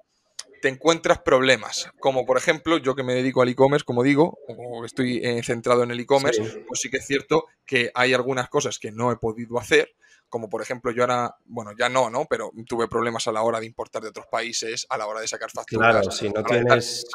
te 0.62 0.68
encuentras 0.68 1.18
problemas, 1.18 1.90
como 1.98 2.24
por 2.24 2.38
ejemplo 2.38 2.78
yo 2.78 2.94
que 2.94 3.02
me 3.02 3.14
dedico 3.14 3.42
al 3.42 3.48
e-commerce, 3.48 3.84
como 3.84 4.04
digo, 4.04 4.38
o 4.46 4.84
estoy 4.84 5.18
eh, 5.18 5.42
centrado 5.42 5.82
en 5.82 5.90
el 5.90 5.98
e-commerce, 5.98 6.40
pues 6.68 6.80
sí 6.80 6.88
que 6.88 6.98
es 6.98 7.06
cierto 7.06 7.46
que 7.66 7.90
hay 7.94 8.14
algunas 8.14 8.48
cosas 8.48 8.78
que 8.78 8.92
no 8.92 9.10
he 9.10 9.16
podido 9.16 9.58
hacer, 9.58 9.90
como 10.28 10.48
por 10.48 10.62
ejemplo 10.62 10.92
yo 10.92 11.02
ahora, 11.02 11.34
bueno, 11.46 11.72
ya 11.76 11.88
no, 11.88 12.10
¿no? 12.10 12.26
Pero 12.30 12.52
tuve 12.68 12.86
problemas 12.86 13.26
a 13.26 13.32
la 13.32 13.42
hora 13.42 13.58
de 13.58 13.66
importar 13.66 14.02
de 14.02 14.10
otros 14.10 14.26
países, 14.28 14.86
a 14.88 14.96
la 14.96 15.08
hora 15.08 15.20
de 15.20 15.26
sacar 15.26 15.50
facturas. 15.50 15.90
Claro, 15.90 16.10
si 16.12 16.30
no 16.30 16.44
tienes 16.44 17.06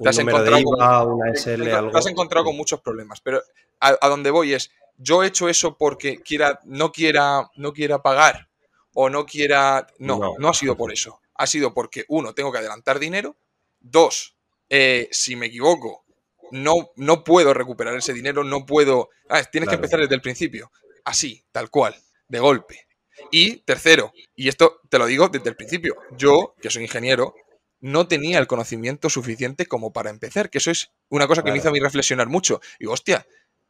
te 0.00 0.08
has 0.08 0.18
encontrado 0.18 0.62
con, 0.62 1.12
una 1.14 1.34
SL, 1.34 1.68
algo. 1.70 1.90
Te 1.90 1.98
has 1.98 2.06
encontrado 2.06 2.46
con 2.46 2.56
muchos 2.56 2.80
problemas, 2.80 3.20
pero 3.20 3.42
a, 3.80 3.96
a, 4.00 4.08
donde 4.08 4.30
voy 4.30 4.52
es, 4.54 4.70
yo 4.98 5.24
he 5.24 5.26
hecho 5.26 5.48
eso 5.48 5.76
porque 5.76 6.20
quiera, 6.22 6.60
no 6.64 6.92
quiera, 6.92 7.50
no 7.56 7.72
quiera 7.72 8.02
pagar 8.02 8.48
o 8.92 9.10
no 9.10 9.26
quiera, 9.26 9.88
no, 9.98 10.34
no 10.38 10.48
ha 10.48 10.54
sido 10.54 10.76
por 10.76 10.92
eso 10.92 11.20
ha 11.34 11.46
sido 11.46 11.74
porque, 11.74 12.04
uno, 12.08 12.34
tengo 12.34 12.52
que 12.52 12.58
adelantar 12.58 12.98
dinero, 12.98 13.36
dos, 13.80 14.36
eh, 14.68 15.08
si 15.10 15.36
me 15.36 15.46
equivoco, 15.46 16.04
no, 16.50 16.90
no 16.96 17.24
puedo 17.24 17.54
recuperar 17.54 17.96
ese 17.96 18.12
dinero, 18.12 18.44
no 18.44 18.66
puedo... 18.66 19.10
Ah, 19.28 19.42
tienes 19.42 19.68
que 19.68 19.76
empezar 19.76 20.00
desde 20.00 20.14
el 20.14 20.20
principio, 20.20 20.70
así, 21.04 21.44
tal 21.52 21.70
cual, 21.70 21.94
de 22.28 22.38
golpe. 22.38 22.86
Y 23.30 23.58
tercero, 23.58 24.12
y 24.34 24.48
esto 24.48 24.80
te 24.88 24.98
lo 24.98 25.06
digo 25.06 25.28
desde 25.28 25.48
el 25.48 25.56
principio, 25.56 25.96
yo, 26.16 26.54
que 26.60 26.70
soy 26.70 26.82
ingeniero, 26.82 27.34
no 27.80 28.08
tenía 28.08 28.38
el 28.38 28.46
conocimiento 28.46 29.10
suficiente 29.10 29.66
como 29.66 29.92
para 29.92 30.10
empezar, 30.10 30.50
que 30.50 30.58
eso 30.58 30.70
es 30.70 30.90
una 31.10 31.26
cosa 31.26 31.42
que 31.42 31.50
me 31.50 31.58
hizo 31.58 31.68
a 31.68 31.72
mí 31.72 31.80
reflexionar 31.80 32.28
mucho. 32.28 32.60
Y 32.78 32.86
hostia, 32.86 33.26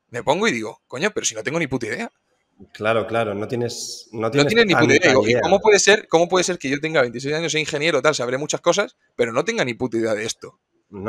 me 0.09 0.23
pongo 0.23 0.47
y 0.47 0.53
digo, 0.53 0.83
coño, 0.87 1.11
pero 1.13 1.27
si 1.27 1.35
no 1.35 1.43
tengo 1.43 1.59
ni 1.59 1.67
puta 1.67 1.87
idea. 1.87 2.13
Claro, 2.73 3.07
claro, 3.07 3.35
no 3.35 3.49
tienes. 3.49 4.09
No 4.13 4.31
tienes, 4.31 4.67
ni 4.67 4.75
puta 4.75 4.95
idea. 4.95 5.41
cómo 5.43 5.61
puede, 5.61 5.79
ser, 5.79 6.07
cómo 6.09 6.29
puede 6.29 6.45
ser 6.45 6.59
que 6.59 6.69
yo 6.69 6.81
tenga 6.81 7.01
26 7.01 7.35
años, 7.35 7.53
soy 7.53 7.63
ingeniero, 7.63 8.01
tal, 8.01 8.15
sabré 8.15 8.39
muchas 8.39 8.61
cosas, 8.61 8.97
pero 9.17 9.33
no 9.33 9.45
tenga 9.45 9.65
ni 9.65 9.75
puta 9.75 9.97
idea 9.97 10.15
de 10.15 10.25
esto? 10.25 10.61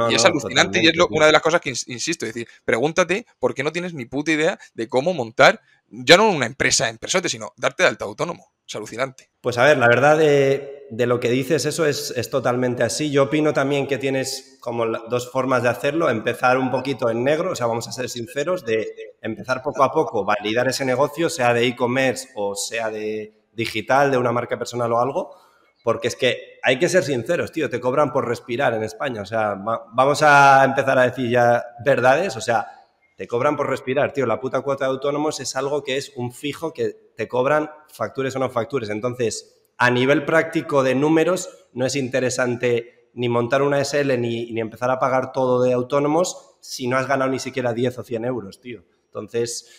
y 0.10 0.16
es 0.16 0.26
alucinante 0.26 0.82
y 0.82 0.88
es 0.88 0.94
una 1.10 1.28
de 1.28 1.32
las 1.32 1.42
cosas 1.42 1.62
que 1.62 1.70
insisto, 1.70 2.26
es 2.26 2.34
decir, 2.34 2.48
pregúntate 2.64 3.28
por 3.38 3.54
qué 3.54 3.64
no 3.64 3.72
tienes 3.72 3.94
ni 3.94 4.06
puta 4.06 4.32
idea 4.32 4.58
de 4.74 4.88
cómo 4.88 5.14
montar 5.14 5.62
ya 5.88 6.18
no 6.18 6.30
una 6.30 6.48
empresa 6.48 6.90
en 6.90 6.98
persona, 6.98 7.30
sino 7.30 7.54
darte 7.58 7.84
de 7.84 7.90
alta 7.90 8.06
autónomo. 8.06 8.52
Es 8.68 8.76
alucinante. 8.76 9.30
Pues 9.42 9.60
a 9.60 9.64
ver, 9.64 9.78
la 9.78 9.88
verdad 9.88 10.18
de, 10.18 10.90
lo 10.90 11.20
que 11.20 11.30
dices, 11.30 11.66
eso 11.66 11.86
es, 11.86 12.12
es, 12.18 12.32
totalmente 12.32 12.82
así. 12.82 13.12
Yo 13.12 13.24
opino 13.24 13.54
también 13.54 13.86
que 13.86 14.00
tienes 14.00 14.58
como 14.60 14.88
dos 14.88 15.32
formas 15.32 15.62
de 15.62 15.70
hacerlo. 15.70 16.10
Empezar 16.10 16.58
un 16.58 16.72
poquito 16.72 17.12
en 17.12 17.24
negro, 17.24 17.52
o 17.52 17.56
sea, 17.56 17.68
vamos 17.68 17.88
a 17.88 17.92
ser 17.92 18.10
sinceros, 18.10 18.66
de 18.66 19.05
empezar 19.26 19.62
poco 19.64 19.84
a 19.84 19.92
poco, 19.92 20.24
validar 20.24 20.68
ese 20.68 20.86
negocio, 20.86 21.30
sea 21.30 21.54
de 21.54 21.66
e-commerce 21.66 22.30
o 22.36 22.56
sea 22.56 22.92
de 22.92 23.34
digital, 23.52 24.12
de 24.12 24.18
una 24.18 24.32
marca 24.32 24.58
personal 24.58 24.92
o 24.94 25.00
algo. 25.00 25.36
Porque 25.84 26.08
es 26.08 26.16
que 26.16 26.60
hay 26.64 26.80
que 26.80 26.90
ser 26.90 27.04
sinceros, 27.04 27.52
tío, 27.52 27.70
te 27.70 27.80
cobran 27.80 28.12
por 28.12 28.28
respirar 28.28 28.74
en 28.74 28.84
España. 28.84 29.22
O 29.22 29.26
sea, 29.26 29.56
vamos 29.56 30.24
a 30.24 30.64
empezar 30.64 30.98
a 30.98 31.04
decir 31.04 31.30
ya 31.30 31.64
verdades. 31.84 32.36
O 32.36 32.42
sea, 32.42 32.68
te 33.16 33.28
cobran 33.28 33.56
por 33.56 33.70
respirar, 33.70 34.12
tío. 34.12 34.26
La 34.26 34.40
puta 34.40 34.62
cuota 34.62 34.86
de 34.86 34.92
autónomos 34.92 35.40
es 35.40 35.56
algo 35.56 35.84
que 35.84 35.98
es 35.98 36.12
un 36.16 36.32
fijo 36.32 36.74
que 36.74 37.12
te 37.16 37.28
cobran 37.28 37.70
factures 37.88 38.36
o 38.36 38.40
no 38.40 38.50
factures. 38.50 38.90
Entonces, 38.90 39.70
a 39.78 39.92
nivel 39.92 40.26
práctico 40.26 40.82
de 40.82 40.96
números, 40.96 41.68
no 41.74 41.86
es 41.86 41.96
interesante 41.96 43.12
ni 43.14 43.30
montar 43.30 43.62
una 43.62 43.84
SL 43.84 44.20
ni, 44.20 44.52
ni 44.52 44.62
empezar 44.62 44.90
a 44.90 45.00
pagar 45.00 45.32
todo 45.32 45.62
de 45.62 45.72
autónomos 45.74 46.58
si 46.62 46.88
no 46.88 46.98
has 46.98 47.08
ganado 47.08 47.30
ni 47.30 47.40
siquiera 47.40 47.74
10 47.74 48.00
o 48.00 48.04
100 48.04 48.26
euros, 48.26 48.60
tío. 48.60 48.84
Entonces, 49.16 49.70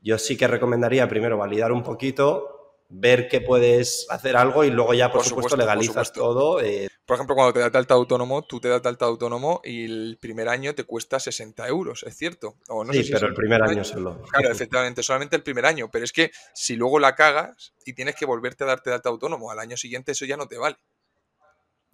yo 0.00 0.18
sí 0.18 0.36
que 0.36 0.48
recomendaría 0.48 1.08
primero 1.08 1.38
validar 1.38 1.70
un 1.70 1.82
poquito, 1.82 2.60
ver 2.88 3.28
que 3.28 3.40
puedes 3.40 4.06
hacer 4.10 4.36
algo 4.36 4.64
y 4.64 4.70
luego 4.70 4.94
ya, 4.94 5.12
por, 5.12 5.24
supuesto, 5.24 5.56
legalizas 5.56 6.12
todo. 6.12 6.60
Eh. 6.60 6.88
Por 7.06 7.14
ejemplo, 7.14 7.36
cuando 7.36 7.52
te 7.52 7.60
das 7.60 7.70
de 7.70 7.78
alta 7.78 7.94
autónomo, 7.94 8.42
tú 8.42 8.60
te 8.60 8.68
das 8.68 8.82
de 8.82 8.88
alta 8.88 9.04
autónomo 9.04 9.60
y 9.64 9.84
el 9.84 10.18
primer 10.20 10.48
año 10.48 10.74
te 10.74 10.84
cuesta 10.84 11.20
60 11.20 11.68
euros, 11.68 12.02
¿es 12.02 12.16
cierto? 12.16 12.56
sí, 12.92 13.10
pero 13.12 13.28
el 13.28 13.34
primer 13.34 13.62
año 13.62 13.84
solo. 13.84 14.22
Claro, 14.30 14.50
efectivamente, 14.50 15.02
solamente 15.02 15.36
el 15.36 15.42
primer 15.42 15.66
año. 15.66 15.88
Pero 15.90 16.04
es 16.04 16.12
que 16.12 16.32
si 16.52 16.74
luego 16.74 16.98
la 16.98 17.14
cagas 17.14 17.74
y 17.84 17.92
tienes 17.92 18.16
que 18.16 18.26
volverte 18.26 18.64
a 18.64 18.68
darte 18.68 18.90
de 18.90 18.96
alta 18.96 19.08
autónomo 19.08 19.50
al 19.50 19.60
año 19.60 19.76
siguiente, 19.76 20.12
eso 20.12 20.24
ya 20.24 20.36
no 20.36 20.48
te 20.48 20.58
vale. 20.58 20.76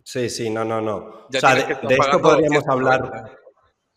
Sí, 0.03 0.31
sí, 0.31 0.51
no, 0.51 0.65
no, 0.65 0.81
no. 0.81 0.97
o 0.97 1.29
sea, 1.31 1.55
de, 1.55 1.63
esto 1.63 2.23
podríamos 2.23 2.69
hablar. 2.69 3.39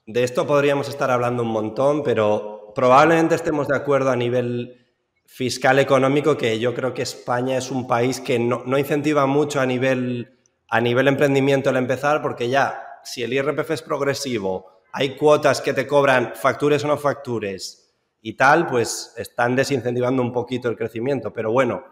De 0.05 0.23
esto 0.23 0.47
podríamos 0.47 0.89
estar 0.89 1.11
hablando 1.11 1.43
un 1.43 1.49
montón, 1.49 2.01
pero 2.01 2.58
probablemente 2.79 3.35
estemos 3.35 3.67
de 3.67 3.75
acuerdo 3.75 4.09
a 4.09 4.15
nivel 4.15 4.87
fiscal 5.25 5.79
económico 5.79 6.37
que 6.37 6.59
yo 6.59 6.73
creo 6.73 6.93
que 6.93 7.01
España 7.01 7.57
es 7.57 7.71
un 7.71 7.85
país 7.85 8.21
que 8.21 8.39
no, 8.39 8.63
incentiva 8.77 9.25
mucho 9.25 9.59
a 9.59 9.65
nivel, 9.65 10.39
a 10.69 10.79
nivel 10.79 11.09
emprendimiento 11.09 11.71
el 11.71 11.75
empezar, 11.75 12.21
porque 12.21 12.47
ya, 12.47 13.01
si 13.03 13.21
el 13.21 13.33
IRPF 13.33 13.71
es 13.71 13.81
progresivo, 13.81 14.83
hay 14.93 15.17
cuotas 15.17 15.59
que 15.59 15.73
te 15.73 15.85
cobran 15.85 16.31
factures 16.35 16.85
o 16.85 16.87
no 16.87 16.95
factures 16.95 17.97
y 18.21 18.37
tal, 18.37 18.65
pues 18.65 19.13
están 19.17 19.57
desincentivando 19.57 20.21
un 20.21 20.31
poquito 20.31 20.69
el 20.69 20.77
crecimiento. 20.77 21.33
Pero 21.33 21.51
bueno, 21.51 21.83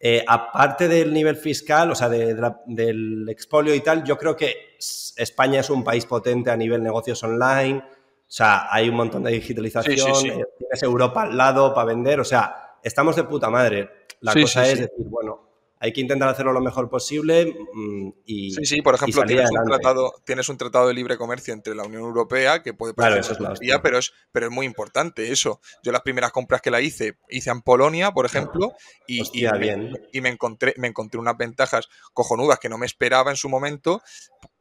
eh, 0.00 0.24
aparte 0.26 0.88
del 0.88 1.12
nivel 1.12 1.36
fiscal, 1.36 1.90
o 1.90 1.94
sea, 1.94 2.08
del 2.08 3.28
expolio 3.28 3.74
y 3.74 3.80
tal, 3.80 4.04
yo 4.04 4.16
creo 4.16 4.34
que 4.34 4.78
España 5.18 5.60
es 5.60 5.68
un 5.68 5.84
país 5.84 6.06
potente 6.06 6.50
a 6.50 6.56
nivel 6.56 6.82
negocios 6.82 7.22
online. 7.24 7.84
O 8.30 8.32
sea, 8.32 8.72
hay 8.72 8.88
un 8.88 8.94
montón 8.94 9.24
de 9.24 9.32
digitalización, 9.32 10.26
eh, 10.26 10.44
tienes 10.56 10.82
Europa 10.84 11.22
al 11.22 11.36
lado 11.36 11.74
para 11.74 11.86
vender, 11.86 12.20
o 12.20 12.24
sea, 12.24 12.76
estamos 12.80 13.16
de 13.16 13.24
puta 13.24 13.50
madre. 13.50 13.90
La 14.20 14.32
cosa 14.32 14.68
es 14.68 14.78
decir, 14.78 15.06
bueno, 15.08 15.50
hay 15.80 15.92
que 15.92 16.00
intentar 16.00 16.28
hacerlo 16.28 16.52
lo 16.52 16.60
mejor 16.60 16.88
posible 16.88 17.52
mm, 17.74 18.08
y. 18.26 18.52
Sí, 18.52 18.64
sí, 18.66 18.82
por 18.82 18.94
ejemplo, 18.94 19.24
tienes 19.24 19.50
un, 19.50 19.64
tratado, 19.64 20.14
tienes 20.24 20.48
un, 20.48 20.58
tratado, 20.58 20.86
de 20.86 20.94
libre 20.94 21.16
comercio 21.16 21.52
entre 21.52 21.74
la 21.74 21.82
Unión 21.82 22.02
Europea 22.02 22.62
que 22.62 22.72
puede 22.72 22.94
parecer 22.94 23.36
claro, 23.36 23.54
eso 23.54 23.80
pero 23.82 23.98
es, 23.98 24.12
pero 24.30 24.46
es 24.46 24.52
muy 24.52 24.64
importante 24.64 25.32
eso. 25.32 25.60
Yo 25.82 25.90
las 25.90 26.02
primeras 26.02 26.30
compras 26.30 26.60
que 26.60 26.70
la 26.70 26.80
hice, 26.80 27.16
hice 27.30 27.50
en 27.50 27.62
Polonia, 27.62 28.12
por 28.12 28.26
ejemplo, 28.26 28.74
y, 29.08 29.22
me, 29.42 29.90
y 30.12 30.20
me, 30.20 30.28
encontré, 30.28 30.72
me 30.76 30.86
encontré 30.86 31.18
unas 31.18 31.36
ventajas 31.36 31.88
cojonudas 32.12 32.60
que 32.60 32.68
no 32.68 32.78
me 32.78 32.86
esperaba 32.86 33.32
en 33.32 33.36
su 33.36 33.48
momento, 33.48 34.02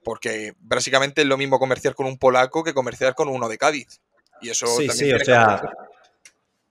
porque 0.03 0.53
básicamente 0.59 1.21
es 1.21 1.27
lo 1.27 1.37
mismo 1.37 1.59
comerciar 1.59 1.95
con 1.95 2.05
un 2.05 2.17
polaco 2.17 2.63
que 2.63 2.73
comerciar 2.73 3.15
con 3.15 3.27
uno 3.29 3.47
de 3.49 3.57
Cádiz. 3.57 4.01
Y 4.41 4.49
eso 4.49 4.67
sí, 4.67 4.89
sí, 4.89 5.11
o 5.11 5.19
sea, 5.19 5.61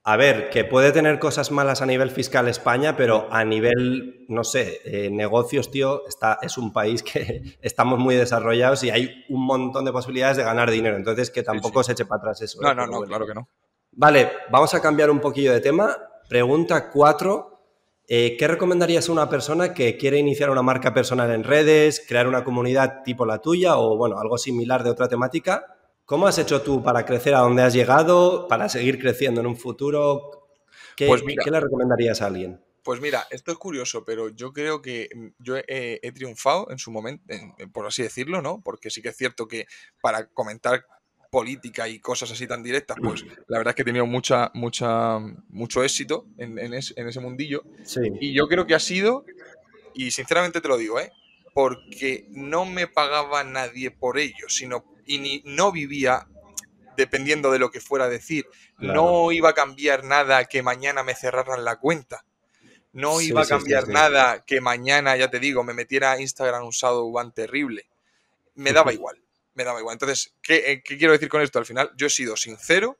a 0.03 0.17
ver, 0.17 0.49
que 0.49 0.63
puede 0.63 0.91
tener 0.91 1.19
cosas 1.19 1.51
malas 1.51 1.83
a 1.83 1.85
nivel 1.85 2.09
fiscal 2.09 2.47
España, 2.47 2.95
pero 2.97 3.27
a 3.31 3.43
nivel, 3.43 4.25
no 4.27 4.43
sé, 4.43 4.81
eh, 4.85 5.11
negocios, 5.11 5.69
tío, 5.69 6.07
está, 6.07 6.39
es 6.41 6.57
un 6.57 6.73
país 6.73 7.03
que 7.03 7.57
estamos 7.61 7.99
muy 7.99 8.15
desarrollados 8.15 8.83
y 8.83 8.89
hay 8.89 9.25
un 9.29 9.45
montón 9.45 9.85
de 9.85 9.91
posibilidades 9.91 10.37
de 10.37 10.43
ganar 10.43 10.71
dinero. 10.71 10.95
Entonces, 10.95 11.29
que 11.29 11.43
tampoco 11.43 11.83
se 11.83 11.91
eche 11.91 12.05
para 12.05 12.19
atrás 12.19 12.41
eso. 12.41 12.59
No, 12.61 12.71
¿eh? 12.71 12.75
no, 12.75 12.87
no, 12.87 13.01
claro 13.01 13.27
que 13.27 13.35
no. 13.35 13.49
Vale, 13.91 14.31
vamos 14.49 14.73
a 14.73 14.81
cambiar 14.81 15.11
un 15.11 15.19
poquillo 15.19 15.53
de 15.53 15.59
tema. 15.59 15.95
Pregunta 16.27 16.89
4. 16.89 17.58
Eh, 18.11 18.37
¿Qué 18.39 18.47
recomendarías 18.47 19.07
a 19.07 19.11
una 19.11 19.29
persona 19.29 19.75
que 19.75 19.95
quiere 19.95 20.17
iniciar 20.17 20.49
una 20.49 20.63
marca 20.63 20.95
personal 20.95 21.29
en 21.29 21.43
redes, 21.43 22.03
crear 22.07 22.27
una 22.27 22.43
comunidad 22.43 23.03
tipo 23.03 23.23
la 23.23 23.37
tuya 23.37 23.77
o, 23.77 23.97
bueno, 23.97 24.17
algo 24.17 24.39
similar 24.39 24.83
de 24.83 24.89
otra 24.89 25.07
temática? 25.07 25.77
¿Cómo 26.05 26.25
has 26.25 26.39
hecho 26.39 26.63
tú 26.63 26.81
para 26.81 27.05
crecer 27.05 27.35
a 27.35 27.41
donde 27.41 27.61
has 27.61 27.71
llegado, 27.71 28.47
para 28.47 28.67
seguir 28.67 28.97
creciendo 28.99 29.41
en 29.41 29.45
un 29.45 29.55
futuro? 29.55 30.49
¿Qué, 30.95 31.05
pues 31.05 31.21
le 31.23 31.59
recomendarías 31.59 32.23
a 32.23 32.25
alguien? 32.25 32.59
Pues 32.81 32.99
mira, 32.99 33.27
esto 33.29 33.51
es 33.51 33.59
curioso, 33.59 34.03
pero 34.03 34.29
yo 34.29 34.53
creo 34.53 34.81
que 34.81 35.09
mm, 35.13 35.27
yo 35.37 35.57
he, 35.57 36.11
triunfado 36.11 36.71
en 36.71 36.79
su 36.79 36.89
momento, 36.89 37.31
por 37.71 37.85
así 37.85 38.01
decirlo, 38.01 38.41
¿no? 38.41 38.59
Porque 38.63 38.89
sí 38.89 39.03
que 39.03 39.09
es 39.09 39.17
cierto 39.17 39.47
que 39.47 39.67
para 40.01 40.25
comentar 40.29 40.83
política 41.29 41.87
y 41.87 41.99
cosas 41.99 42.31
así 42.31 42.47
tan 42.47 42.63
directas, 42.63 42.97
pues 43.01 43.23
la 43.47 43.59
verdad 43.59 43.71
es 43.71 43.75
que 43.75 43.81
he 43.83 43.85
tenido 43.85 44.05
mucha, 44.05 44.51
mucha, 44.53 45.19
mucho 45.49 45.83
éxito 45.83 46.25
en, 46.37 46.73
ese 46.73 47.19
mundillo. 47.19 47.63
Y 48.19 48.33
yo 48.33 48.47
creo 48.47 48.65
que 48.65 48.75
ha 48.75 48.79
sido, 48.79 49.25
y 49.93 50.11
sinceramente 50.11 50.61
te 50.61 50.67
lo 50.67 50.77
digo, 50.77 50.99
¿eh? 50.99 51.11
porque 51.53 52.25
no 52.29 52.65
me 52.65 52.87
pagaba 52.87 53.43
nadie 53.43 53.91
por 53.91 54.17
ello, 54.17 54.47
sino 54.47 54.85
y 55.05 55.19
ni, 55.19 55.41
no 55.45 55.71
vivía 55.71 56.27
dependiendo 56.95 57.51
de 57.51 57.59
lo 57.59 57.71
que 57.71 57.79
fuera 57.79 58.05
a 58.05 58.09
decir. 58.09 58.45
No 58.77 59.31
iba 59.31 59.49
a 59.49 59.53
cambiar 59.53 60.03
nada 60.03 60.45
que 60.45 60.61
mañana 60.61 61.03
me 61.03 61.15
cerraran 61.15 61.65
la 61.65 61.77
cuenta. 61.77 62.25
No 62.91 63.21
iba 63.21 63.41
a 63.41 63.45
cambiar 63.45 63.87
nada 63.87 64.43
que 64.45 64.61
mañana, 64.61 65.15
ya 65.15 65.29
te 65.29 65.39
digo, 65.39 65.63
me 65.63 65.73
metiera 65.73 66.13
a 66.13 66.21
Instagram 66.21 66.65
un 66.65 66.71
Shadowban 66.71 67.33
terrible. 67.33 67.87
Me 68.55 68.73
daba 68.73 68.93
igual, 68.93 69.21
me 69.59 69.65
daba 69.65 69.81
igual. 69.81 69.95
Entonces, 69.95 70.33
eh, 70.47 70.81
¿qué, 70.85 70.97
quiero 70.97 71.11
decir 71.11 71.27
con 71.27 71.41
esto? 71.41 71.59
Al 71.59 71.65
final, 71.65 71.91
yo 71.97 72.07
he 72.07 72.09
sido 72.09 72.37
sincero 72.37 72.97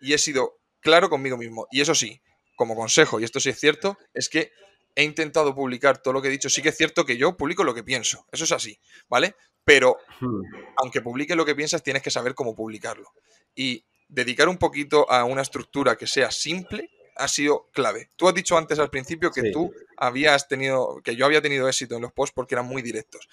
y 0.00 0.14
he 0.14 0.18
sido 0.18 0.58
claro 0.80 1.10
conmigo 1.10 1.36
mismo. 1.36 1.66
Y 1.70 1.82
eso 1.82 1.94
sí, 1.94 2.22
como 2.56 2.74
consejo, 2.74 3.20
y 3.20 3.24
esto 3.24 3.40
sí 3.40 3.50
es 3.50 3.60
cierto, 3.60 3.98
es 4.14 4.30
que 4.30 4.50
he 4.94 5.04
intentado 5.04 5.54
publicar 5.54 5.98
todo 5.98 6.14
lo 6.14 6.22
que 6.22 6.28
he 6.28 6.30
dicho. 6.30 6.48
Sí 6.48 6.62
que 6.62 6.70
es 6.70 6.76
cierto 6.78 7.04
que 7.04 7.18
yo 7.18 7.36
publico 7.36 7.62
lo 7.62 7.74
que 7.74 7.84
pienso. 7.84 8.24
Eso 8.32 8.44
es 8.44 8.52
así, 8.52 8.80
¿vale? 9.06 9.36
Pero 9.64 9.98
hmm. 10.20 10.42
aunque 10.76 11.02
publique 11.02 11.36
lo 11.36 11.44
que 11.44 11.54
piensas, 11.54 11.82
tienes 11.82 12.02
que 12.02 12.10
saber 12.10 12.34
cómo 12.34 12.54
publicarlo. 12.54 13.12
Y 13.54 13.84
dedicar 14.08 14.48
un 14.48 14.56
poquito 14.56 15.10
a 15.10 15.24
una 15.24 15.42
estructura 15.42 15.96
que 15.96 16.06
sea 16.06 16.30
simple 16.30 16.90
ha 17.16 17.28
sido 17.28 17.68
clave. 17.72 18.08
Tú 18.16 18.28
has 18.28 18.34
dicho 18.34 18.56
antes 18.56 18.78
al 18.78 18.88
principio 18.88 19.30
que 19.30 19.50
tú 19.50 19.74
habías 19.98 20.48
tenido, 20.48 21.02
que 21.04 21.16
yo 21.16 21.26
había 21.26 21.42
tenido 21.42 21.68
éxito 21.68 21.96
en 21.96 22.02
los 22.02 22.12
posts 22.12 22.32
porque 22.34 22.54
eran 22.54 22.66
muy 22.66 22.80
directos. 22.80 23.28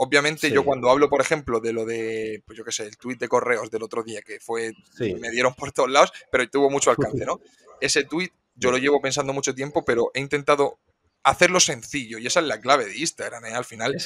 Obviamente 0.00 0.50
yo 0.52 0.64
cuando 0.64 0.90
hablo, 0.90 1.10
por 1.10 1.20
ejemplo, 1.20 1.58
de 1.58 1.72
lo 1.72 1.84
de, 1.84 2.40
pues 2.46 2.56
yo 2.56 2.64
qué 2.64 2.70
sé, 2.70 2.84
el 2.84 2.96
tuit 2.96 3.18
de 3.18 3.26
correos 3.26 3.68
del 3.68 3.82
otro 3.82 4.04
día, 4.04 4.22
que 4.22 4.38
fue, 4.38 4.72
me 5.00 5.30
dieron 5.30 5.54
por 5.54 5.72
todos 5.72 5.90
lados, 5.90 6.12
pero 6.30 6.48
tuvo 6.48 6.70
mucho 6.70 6.90
alcance, 6.90 7.26
¿no? 7.26 7.40
Ese 7.80 8.04
tuit 8.04 8.32
yo 8.54 8.70
lo 8.70 8.78
llevo 8.78 9.00
pensando 9.00 9.32
mucho 9.32 9.56
tiempo, 9.56 9.84
pero 9.84 10.12
he 10.14 10.20
intentado 10.20 10.78
hacerlo 11.24 11.58
sencillo. 11.58 12.18
Y 12.18 12.28
esa 12.28 12.38
es 12.38 12.46
la 12.46 12.60
clave 12.60 12.86
de 12.86 12.96
Instagram, 12.96 13.44
¿eh? 13.46 13.54
al 13.54 13.64
final. 13.64 13.96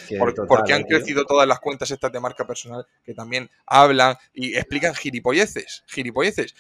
porque 0.49 0.73
han 0.73 0.85
crecido 0.85 1.27
todas 1.27 1.47
las 1.47 1.61
cuentas 1.61 1.91
estas 1.91 2.11
de 2.11 2.21
marca 2.21 2.47
personal 2.47 2.87
que 3.05 3.13
también 3.13 3.51
hablan 3.67 4.17
y 4.33 4.57
explican 4.57 4.95
gilipolleces, 4.95 5.85
gilipolleces. 5.89 6.55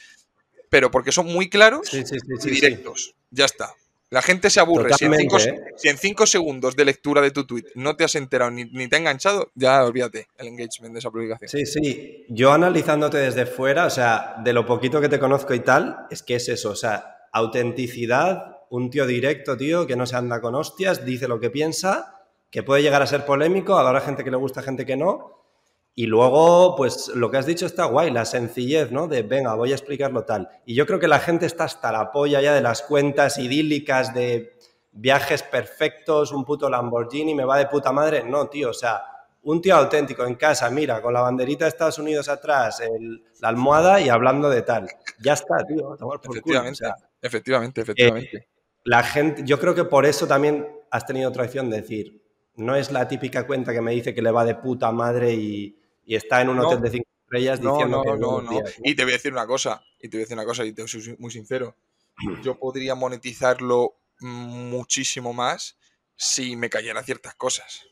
Pero 0.68 0.90
porque 0.90 1.10
son 1.10 1.26
muy 1.26 1.48
claros 1.48 1.92
y 1.94 2.04
directos. 2.50 3.14
Ya 3.30 3.46
está. 3.46 3.74
La 4.12 4.20
gente 4.20 4.50
se 4.50 4.60
aburre. 4.60 4.92
Si 4.92 5.88
en, 5.88 5.96
cinco, 5.96 6.26
segundos 6.26 6.76
de 6.76 6.84
lectura 6.84 7.22
de 7.22 7.30
tu 7.30 7.46
tweet 7.46 7.64
no 7.76 7.96
te 7.96 8.04
has 8.04 8.14
enterado 8.14 8.50
ni, 8.50 8.66
ni, 8.66 8.86
te 8.86 8.96
ha 8.96 8.98
enganchado, 8.98 9.50
ya 9.54 9.82
olvídate 9.82 10.28
el 10.36 10.48
engagement 10.48 10.92
de 10.92 10.98
esa 10.98 11.10
publicación. 11.10 11.48
Sí, 11.48 11.64
sí. 11.64 12.26
Yo 12.28 12.52
analizándote 12.52 13.16
desde 13.16 13.46
fuera, 13.46 13.86
o 13.86 13.90
sea, 13.90 14.34
de 14.44 14.52
lo 14.52 14.66
poquito 14.66 15.00
que 15.00 15.08
te 15.08 15.18
conozco 15.18 15.54
y 15.54 15.60
tal, 15.60 16.06
es 16.10 16.22
que 16.22 16.34
es 16.34 16.46
eso, 16.50 16.72
o 16.72 16.76
sea, 16.76 17.26
autenticidad 17.32 18.58
un 18.68 18.90
tío 18.90 19.06
directo, 19.06 19.56
tío, 19.56 19.86
que 19.86 19.96
no 19.96 20.04
se 20.04 20.16
anda 20.16 20.42
con 20.42 20.56
hostias, 20.56 21.06
dice 21.06 21.26
lo 21.26 21.40
que 21.40 21.48
piensa, 21.48 22.26
que 22.50 22.62
puede 22.62 22.82
llegar 22.82 23.00
a 23.00 23.06
ser 23.06 23.24
polémico, 23.24 23.78
habrá 23.78 24.02
gente 24.02 24.24
que 24.24 24.30
le 24.30 24.36
gusta, 24.36 24.60
gente 24.60 24.84
que 24.84 24.96
no. 24.98 25.41
Y 25.94 26.06
luego, 26.06 26.74
pues 26.74 27.08
lo 27.08 27.30
que 27.30 27.36
has 27.36 27.44
dicho 27.44 27.66
está 27.66 27.84
guay, 27.84 28.10
la 28.10 28.24
sencillez, 28.24 28.90
¿no? 28.90 29.08
De, 29.08 29.22
venga, 29.22 29.54
voy 29.54 29.72
a 29.72 29.74
explicarlo 29.74 30.24
tal. 30.24 30.48
Y 30.64 30.74
yo 30.74 30.86
creo 30.86 30.98
que 30.98 31.08
la 31.08 31.18
gente 31.18 31.44
está 31.44 31.64
hasta 31.64 31.92
la 31.92 32.10
polla 32.10 32.40
ya 32.40 32.54
de 32.54 32.62
las 32.62 32.82
cuentas 32.82 33.36
idílicas 33.36 34.14
de 34.14 34.56
viajes 34.90 35.42
perfectos, 35.42 36.32
un 36.32 36.44
puto 36.44 36.70
Lamborghini, 36.70 37.34
me 37.34 37.44
va 37.44 37.58
de 37.58 37.66
puta 37.66 37.92
madre. 37.92 38.24
No, 38.24 38.48
tío, 38.48 38.70
o 38.70 38.74
sea, 38.74 39.02
un 39.42 39.60
tío 39.60 39.76
auténtico 39.76 40.24
en 40.24 40.36
casa, 40.36 40.70
mira, 40.70 41.02
con 41.02 41.12
la 41.12 41.20
banderita 41.20 41.66
de 41.66 41.70
Estados 41.70 41.98
Unidos 41.98 42.28
atrás, 42.30 42.82
la 43.40 43.48
almohada 43.48 44.00
y 44.00 44.08
hablando 44.08 44.48
de 44.48 44.62
tal. 44.62 44.88
Ya 45.20 45.34
está, 45.34 45.58
tío, 45.66 45.92
a 45.92 45.96
tomar 45.98 46.20
por 46.20 46.40
culo. 46.40 46.62
Efectivamente, 47.20 47.82
efectivamente. 47.82 48.48
la 48.84 49.02
gente, 49.02 49.42
yo 49.44 49.58
creo 49.60 49.74
que 49.74 49.84
por 49.84 50.06
eso 50.06 50.26
también 50.26 50.66
has 50.90 51.04
tenido 51.04 51.28
otra 51.28 51.44
opción 51.44 51.68
de 51.68 51.82
decir, 51.82 52.22
no 52.56 52.76
es 52.76 52.90
la 52.92 53.06
típica 53.08 53.46
cuenta 53.46 53.72
que 53.72 53.80
me 53.80 53.92
dice 53.92 54.14
que 54.14 54.22
le 54.22 54.30
va 54.30 54.44
de 54.44 54.54
puta 54.54 54.90
madre 54.90 55.34
y, 55.34 55.76
está 56.06 56.40
en 56.42 56.48
un 56.50 56.60
hotel 56.60 56.80
de 56.80 56.90
cinco 56.90 57.08
estrellas 57.24 57.60
diciendo 57.60 58.02
que 58.04 58.18
no, 58.18 58.42
no. 58.42 58.60
Y 58.84 58.94
te 58.94 59.04
voy 59.04 59.12
a 59.12 59.16
decir 59.16 59.32
una 59.32 59.46
cosa, 59.46 59.82
y 59.98 60.08
te 60.08 60.16
voy 60.16 60.22
a 60.22 60.24
decir 60.24 60.36
una 60.36 60.44
cosa, 60.44 60.64
y 60.64 60.72
te 60.72 60.86
soy 60.86 61.16
muy 61.18 61.30
sincero. 61.30 61.76
Yo 62.42 62.58
podría 62.58 62.94
monetizarlo 62.94 63.96
muchísimo 64.20 65.32
más 65.32 65.76
si 66.16 66.56
me 66.56 66.70
cayeran 66.70 67.04
ciertas 67.04 67.34
cosas. 67.34 67.82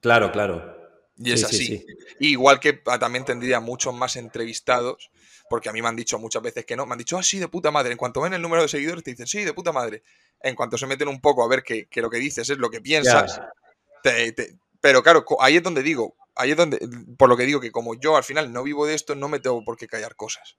Claro, 0.00 0.30
claro. 0.30 0.76
Y 1.16 1.32
es 1.32 1.42
así. 1.42 1.84
Igual 2.20 2.60
que 2.60 2.80
ah, 2.86 2.98
también 2.98 3.24
tendría 3.24 3.58
muchos 3.58 3.92
más 3.92 4.14
entrevistados, 4.16 5.10
porque 5.50 5.68
a 5.68 5.72
mí 5.72 5.82
me 5.82 5.88
han 5.88 5.96
dicho 5.96 6.18
muchas 6.18 6.42
veces 6.42 6.64
que 6.64 6.76
no. 6.76 6.86
Me 6.86 6.92
han 6.92 6.98
dicho, 6.98 7.18
ah, 7.18 7.22
sí, 7.22 7.38
de 7.38 7.48
puta 7.48 7.70
madre. 7.70 7.92
En 7.92 7.98
cuanto 7.98 8.20
ven 8.20 8.34
el 8.34 8.42
número 8.42 8.62
de 8.62 8.68
seguidores, 8.68 9.02
te 9.02 9.10
dicen, 9.10 9.26
sí, 9.26 9.44
de 9.44 9.52
puta 9.52 9.72
madre. 9.72 10.02
En 10.40 10.54
cuanto 10.54 10.78
se 10.78 10.86
meten 10.86 11.08
un 11.08 11.20
poco 11.20 11.42
a 11.42 11.48
ver 11.48 11.64
que, 11.64 11.88
lo 11.96 12.08
que 12.08 12.18
dices 12.18 12.48
es 12.48 12.58
lo 12.58 12.70
que 12.70 12.80
piensas. 12.80 13.40
Pero 14.80 15.02
claro, 15.02 15.24
ahí 15.40 15.56
es 15.56 15.62
donde 15.62 15.82
digo, 15.82 16.16
ahí 16.34 16.52
es 16.52 16.56
donde, 16.56 16.78
por 17.16 17.28
lo 17.28 17.36
que 17.36 17.44
digo 17.44 17.60
que 17.60 17.70
como 17.70 17.94
yo 17.98 18.16
al 18.16 18.24
final 18.24 18.52
no 18.52 18.62
vivo 18.62 18.86
de 18.86 18.94
esto, 18.94 19.14
no 19.14 19.28
me 19.28 19.40
tengo 19.40 19.64
por 19.64 19.76
qué 19.76 19.86
callar 19.86 20.14
cosas. 20.16 20.56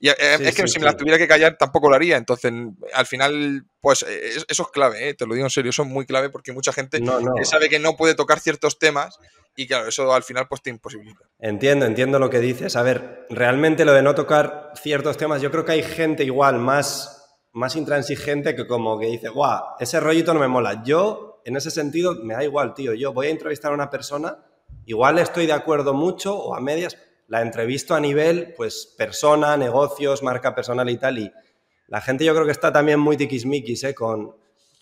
Y 0.00 0.08
eh, 0.08 0.14
es 0.18 0.54
que 0.54 0.68
si 0.68 0.78
me 0.78 0.84
las 0.84 0.96
tuviera 0.96 1.16
que 1.16 1.28
callar 1.28 1.56
tampoco 1.56 1.88
lo 1.88 1.94
haría. 1.94 2.16
Entonces, 2.16 2.52
al 2.92 3.06
final, 3.06 3.64
pues 3.80 4.04
eh, 4.06 4.32
eso 4.48 4.62
es 4.64 4.68
clave, 4.70 5.08
¿eh? 5.08 5.14
te 5.14 5.24
lo 5.24 5.34
digo 5.34 5.46
en 5.46 5.50
serio, 5.50 5.70
eso 5.70 5.82
es 5.82 5.88
muy 5.88 6.04
clave 6.04 6.30
porque 6.30 6.52
mucha 6.52 6.72
gente 6.72 7.00
sabe 7.44 7.68
que 7.68 7.78
no 7.78 7.96
puede 7.96 8.14
tocar 8.14 8.40
ciertos 8.40 8.78
temas 8.78 9.18
y 9.56 9.66
claro, 9.66 9.88
eso 9.88 10.12
al 10.12 10.22
final 10.22 10.46
pues 10.48 10.62
te 10.62 10.70
imposibilita. 10.70 11.24
Entiendo, 11.38 11.86
entiendo 11.86 12.18
lo 12.18 12.28
que 12.28 12.40
dices. 12.40 12.76
A 12.76 12.82
ver, 12.82 13.26
realmente 13.30 13.84
lo 13.84 13.92
de 13.92 14.02
no 14.02 14.14
tocar 14.14 14.72
ciertos 14.74 15.16
temas, 15.16 15.40
yo 15.40 15.50
creo 15.50 15.64
que 15.64 15.72
hay 15.72 15.82
gente 15.82 16.24
igual 16.24 16.58
más, 16.58 17.38
más 17.52 17.76
intransigente 17.76 18.56
que 18.56 18.66
como 18.66 18.98
que 18.98 19.06
dice, 19.06 19.28
guau, 19.28 19.62
ese 19.78 20.00
rollito 20.00 20.34
no 20.34 20.40
me 20.40 20.48
mola. 20.48 20.82
Yo, 20.84 21.33
en 21.44 21.56
ese 21.56 21.70
sentido, 21.70 22.14
me 22.14 22.34
da 22.34 22.44
igual, 22.44 22.74
tío. 22.74 22.94
Yo 22.94 23.12
voy 23.12 23.28
a 23.28 23.30
entrevistar 23.30 23.72
a 23.72 23.74
una 23.74 23.90
persona, 23.90 24.38
igual 24.86 25.18
estoy 25.18 25.46
de 25.46 25.52
acuerdo 25.52 25.94
mucho 25.94 26.36
o 26.36 26.54
a 26.54 26.60
medias, 26.60 26.98
la 27.28 27.42
entrevisto 27.42 27.94
a 27.94 28.00
nivel, 28.00 28.54
pues, 28.56 28.94
persona, 28.98 29.56
negocios, 29.56 30.22
marca 30.22 30.54
personal 30.54 30.88
y 30.90 30.96
tal. 30.96 31.18
Y 31.18 31.32
la 31.88 32.00
gente 32.00 32.24
yo 32.24 32.34
creo 32.34 32.46
que 32.46 32.52
está 32.52 32.72
también 32.72 32.98
muy 32.98 33.16
tiquismiquis, 33.16 33.84
¿eh? 33.84 33.94
Con, 33.94 34.34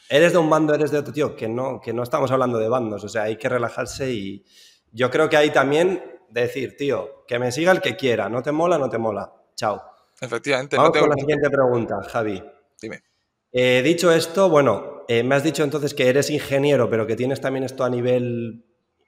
eres 0.09 0.33
de 0.33 0.39
un 0.39 0.51
bando, 0.51 0.75
eres 0.75 0.91
de 0.91 0.99
otro, 0.99 1.13
tío, 1.13 1.35
que 1.35 1.49
no, 1.49 1.81
que 1.81 1.93
no 1.93 2.03
estamos 2.03 2.31
hablando 2.31 2.59
de 2.59 2.69
bandos, 2.69 3.03
o 3.05 3.09
sea, 3.09 3.23
hay 3.23 3.37
que 3.37 3.49
relajarse 3.49 4.11
y 4.13 4.45
yo 4.93 5.11
creo 5.11 5.29
que 5.29 5.37
hay 5.37 5.51
también 5.51 6.21
decir, 6.29 6.77
tío, 6.77 7.25
que 7.27 7.39
me 7.39 7.51
siga 7.51 7.73
el 7.73 7.81
que 7.81 7.97
quiera, 7.97 8.29
no 8.29 8.43
te 8.43 8.53
mola, 8.53 8.79
no 8.79 8.89
te 8.89 8.99
mola, 8.99 9.33
chao. 9.55 9.83
Efectivamente. 10.21 10.77
Vamos 10.77 10.99
con 10.99 11.09
la 11.09 11.17
siguiente 11.17 11.51
pregunta, 11.51 12.03
Javi. 12.03 12.43
Dime. 12.81 13.03
Eh, 13.51 13.83
dicho 13.83 14.13
esto, 14.13 14.49
bueno, 14.49 14.92
eh, 15.09 15.23
me 15.23 15.35
has 15.35 15.43
dicho 15.43 15.65
entonces 15.65 15.95
que 15.95 16.09
eres 16.09 16.31
ingeniero, 16.31 16.89
pero 16.89 17.07
que 17.07 17.17
tienes 17.17 17.41
también 17.41 17.65
esto 17.65 17.85
a 17.85 17.91
nivel 17.91 18.65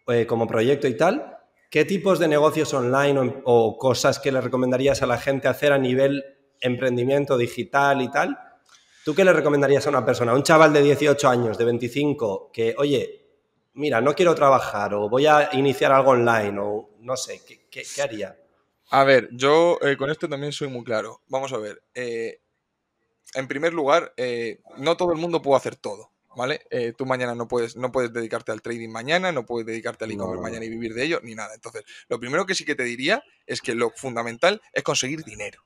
eh, 0.08 0.26
como 0.26 0.46
proyecto 0.46 0.86
y 0.86 0.96
tal. 0.96 1.38
¿Qué 1.70 1.84
tipos 1.84 2.18
de 2.18 2.28
negocios 2.28 2.72
online 2.72 3.42
o, 3.44 3.76
cosas 3.78 4.20
que 4.20 4.30
le 4.30 4.40
recomendarías 4.40 5.02
a 5.02 5.06
la 5.06 5.18
gente 5.18 5.48
hacer 5.48 5.72
a 5.72 5.78
nivel 5.78 6.24
emprendimiento 6.60 7.36
digital 7.36 8.00
y 8.00 8.10
tal? 8.10 8.38
¿Tú 9.04 9.14
qué 9.14 9.24
le 9.24 9.32
recomendarías 9.32 9.86
a 9.86 9.90
una 9.90 10.04
persona, 10.04 10.32
a 10.32 10.34
un 10.36 10.42
chaval 10.42 10.72
de 10.72 10.82
18 10.82 11.28
años, 11.28 11.58
de 11.58 11.64
25, 11.64 12.50
que, 12.52 12.74
oye, 12.78 13.24
mira, 13.74 14.00
no 14.00 14.14
quiero 14.14 14.34
trabajar 14.34 14.94
o 14.94 15.08
voy 15.08 15.26
a 15.26 15.50
iniciar 15.52 15.92
algo 15.92 16.12
online 16.12 16.58
o 16.60 16.90
no 17.00 17.16
sé, 17.16 17.40
¿qué, 17.70 17.82
haría? 18.00 18.38
A 18.90 19.04
ver, 19.04 19.28
yo 19.32 19.78
eh, 19.82 19.96
con 19.96 20.10
esto 20.10 20.28
también 20.28 20.52
soy 20.52 20.68
muy 20.68 20.84
claro. 20.84 21.22
Vamos 21.28 21.52
a 21.52 21.58
ver. 21.58 21.82
Eh, 21.94 22.40
en 23.34 23.48
primer 23.48 23.72
lugar, 23.72 24.12
eh, 24.16 24.60
no 24.76 24.96
todo 24.96 25.12
el 25.12 25.18
mundo 25.18 25.42
puede 25.42 25.56
hacer 25.58 25.76
todo. 25.76 26.10
¿Vale? 26.36 26.66
tú 26.98 27.06
mañana 27.06 27.36
no 27.36 27.46
puedes, 27.46 27.76
no 27.76 27.92
puedes 27.92 28.12
dedicarte 28.12 28.50
al 28.50 28.60
trading 28.60 28.88
mañana, 28.88 29.30
no 29.30 29.46
puedes 29.46 29.68
dedicarte 29.68 30.04
al 30.04 30.10
e-commerce 30.10 30.42
mañana 30.42 30.64
y 30.64 30.68
vivir 30.68 30.92
de 30.92 31.04
ello, 31.04 31.20
ni 31.22 31.36
nada. 31.36 31.54
Entonces, 31.54 31.84
lo 32.08 32.18
primero 32.18 32.44
que 32.44 32.56
sí 32.56 32.64
que 32.64 32.74
te 32.74 32.82
diría 32.82 33.22
es 33.46 33.60
que 33.60 33.76
lo 33.76 33.90
fundamental 33.90 34.60
es 34.72 34.82
conseguir 34.82 35.22
dinero. 35.22 35.64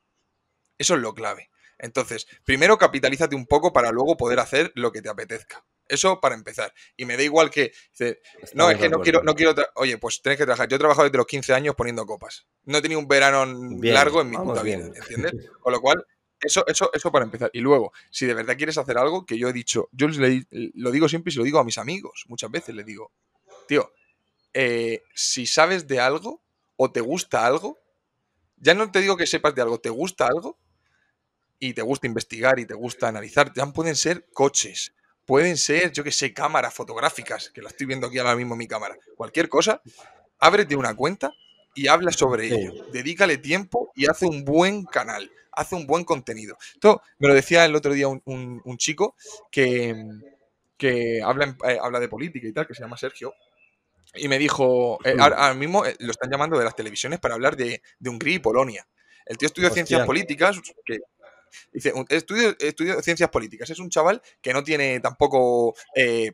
Eso 0.77 0.97
es 0.97 1.01
lo 1.01 1.15
clave. 1.15 1.49
Entonces, 1.79 2.27
primero 2.45 2.77
capitalízate 2.77 3.35
un 3.35 3.47
poco 3.47 3.73
para 3.73 3.91
luego 3.93 4.17
poder 4.19 4.41
hacer 4.41 4.73
lo 4.75 4.93
que 4.93 5.01
te 5.01 5.09
apetezca. 5.09 5.65
Eso 5.87 6.21
para 6.21 6.35
empezar. 6.35 6.73
Y 6.97 7.07
me 7.07 7.17
da 7.17 7.23
igual 7.23 7.51
que. 7.51 7.73
no, 8.55 8.71
es 8.71 8.79
que 8.79 8.89
no 8.91 9.01
quiero. 9.01 9.23
No 9.23 9.35
quiero 9.35 9.55
Oye, 9.77 9.97
pues 9.97 10.21
tienes 10.21 10.39
que 10.39 10.45
trabajar. 10.45 10.69
Yo 10.69 10.77
he 10.77 10.79
trabajado 10.79 11.05
desde 11.05 11.17
los 11.17 11.27
15 11.27 11.55
años 11.55 11.75
poniendo 11.75 12.05
copas. 12.05 12.47
No 12.65 12.79
he 12.79 12.83
tenido 12.83 13.01
un 13.01 13.09
verano 13.09 13.47
largo 13.83 14.21
en 14.21 14.31
mi 14.31 14.37
puta 14.37 14.63
vida. 14.63 14.91
¿Entiendes? 14.95 15.33
Con 15.61 15.73
lo 15.73 15.81
cual, 15.81 16.05
eso, 16.41 16.67
eso, 16.67 16.91
eso 16.93 17.13
para 17.13 17.25
empezar. 17.25 17.51
Y 17.53 17.61
luego, 17.61 17.93
si 18.11 18.27
de 18.27 18.35
verdad 18.35 18.57
quieres 18.57 18.79
hacer 18.79 18.99
algo, 18.99 19.27
que 19.27 19.39
yo 19.39 19.49
he 19.49 19.53
dicho, 19.53 19.89
yo 19.93 20.09
lo 20.09 20.91
digo 20.91 21.09
siempre 21.09 21.31
y 21.31 21.33
se 21.33 21.39
lo 21.39 21.45
digo 21.45 21.59
a 21.59 21.65
mis 21.65 21.79
amigos. 21.79 22.25
Muchas 22.29 22.51
veces 22.51 22.75
les 22.75 22.87
digo, 22.87 23.11
tío, 23.67 23.93
eh, 24.55 25.03
si 25.15 25.47
sabes 25.47 25.87
de 25.87 26.01
algo 26.01 26.41
o 26.77 26.91
te 26.91 27.01
gusta 27.01 27.47
algo, 27.47 27.79
ya 28.57 28.75
no 28.75 28.91
te 28.91 29.01
digo 29.01 29.17
que 29.17 29.27
sepas 29.27 29.55
de 29.55 29.63
algo, 29.63 29.79
te 29.79 29.91
gusta 29.91 30.27
algo, 30.27 30.59
y 31.59 31.75
te 31.75 31.83
gusta 31.83 32.07
investigar 32.07 32.59
y 32.59 32.67
te 32.67 32.75
gusta 32.75 33.09
analizar, 33.09 33.53
ya 33.55 33.67
pueden 33.67 33.97
ser 33.97 34.27
coches, 34.33 34.95
pueden 35.27 35.57
ser, 35.57 35.93
yo 35.93 36.05
que 36.05 36.13
sé, 36.13 36.33
cámaras 36.33 36.75
fotográficas, 36.75 37.51
que 37.51 37.63
la 37.63 37.69
estoy 37.69 37.87
viendo 37.87 38.07
aquí 38.07 38.19
ahora 38.19 38.37
mismo 38.37 38.55
en 38.55 38.59
mi 38.59 38.69
cámara, 38.69 38.97
cualquier 39.17 39.49
cosa, 39.49 39.83
ábrete 40.39 40.77
una 40.77 40.95
cuenta 40.95 41.33
y 41.75 41.89
habla 41.89 42.13
sobre 42.13 42.47
ello, 42.47 42.73
dedícale 42.93 43.39
tiempo 43.39 43.91
y 43.95 44.07
hace 44.07 44.27
un 44.27 44.45
buen 44.45 44.85
canal, 44.85 45.31
hace 45.59 45.75
un 45.75 45.87
buen 45.87 46.05
contenido. 46.05 46.57
Esto 46.75 47.03
me 47.19 47.29
lo 47.29 47.35
decía 47.35 47.65
el 47.65 47.75
otro 47.75 47.93
día 47.93 48.09
un, 48.09 48.77
chico 48.79 49.17
que, 49.51 49.95
que 50.77 51.21
habla, 51.23 51.57
eh, 51.69 51.79
habla 51.81 52.01
de 52.01 52.09
política 52.09 52.47
y 52.47 52.53
tal, 52.53 52.67
que 52.67 52.75
se 52.75 52.83
llama 52.83 52.97
Sergio, 52.97 53.35
y 54.15 54.29
me 54.29 54.39
dijo, 54.39 54.99
eh, 55.05 55.17
ahora, 55.19 55.53
mismo 55.55 55.85
eh, 55.85 55.95
lo 55.99 56.11
están 56.11 56.31
llamando 56.31 56.59
de 56.59 56.65
las 56.65 56.75
televisiones 56.75 57.21
para 57.21 57.35
hablar 57.35 57.57
de, 57.57 57.83
de 57.99 58.11
Hungría 58.11 58.37
y 58.37 58.39
Polonia. 58.39 58.87
El 59.27 59.37
tío 59.37 59.47
estudia 59.47 59.71
ciencias 59.71 60.07
políticas, 60.07 60.59
que 60.85 61.01
Dice, 61.73 61.93
estudio, 62.11 62.55
estudio 62.59 63.01
ciencias 63.03 63.31
políticas. 63.31 63.71
Es 63.71 63.79
un 63.79 63.91
chaval 63.91 64.23
que 64.41 64.53
no 64.53 64.63
tiene 64.63 65.01
tampoco 65.01 65.75
eh, 65.95 66.33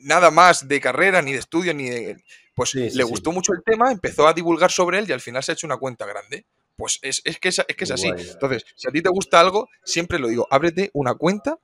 nada 0.00 0.30
más 0.30 0.66
de 0.66 0.80
carrera, 0.80 1.22
ni 1.22 1.32
de 1.32 1.38
estudio, 1.38 1.74
ni 1.74 1.88
de... 1.88 2.16
Pues 2.54 2.74
le 2.74 3.02
gustó 3.02 3.32
mucho 3.32 3.52
el 3.52 3.64
tema, 3.64 3.90
empezó 3.90 4.28
a 4.28 4.32
divulgar 4.32 4.70
sobre 4.70 5.00
él 5.00 5.06
y 5.08 5.12
al 5.12 5.20
final 5.20 5.42
se 5.42 5.52
ha 5.52 5.54
hecho 5.54 5.66
una 5.66 5.76
cuenta 5.76 6.06
grande. 6.06 6.46
Pues 6.76 6.98
es, 7.02 7.22
que, 7.40 7.48
es, 7.48 7.64
que 7.76 7.84
es 7.84 7.90
así. 7.90 8.08
Entonces, 8.08 8.64
si 8.74 8.88
a 8.88 8.90
ti 8.90 9.00
te 9.00 9.08
gusta 9.08 9.40
algo, 9.40 9.68
siempre 9.84 10.18
lo 10.18 10.28
digo, 10.28 10.46
ábrete 10.50 10.90
una 10.92 11.14
cuenta 11.14 11.58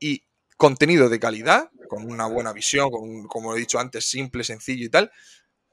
y 0.00 0.24
contenido 0.56 1.08
de 1.08 1.20
calidad, 1.20 1.70
con 1.88 2.10
una 2.10 2.26
buena 2.26 2.52
visión, 2.52 2.90
con, 2.90 3.26
como 3.28 3.54
he 3.54 3.58
dicho 3.58 3.78
antes, 3.78 4.08
simple, 4.08 4.42
sencillo 4.42 4.84
y 4.84 4.88
tal, 4.88 5.12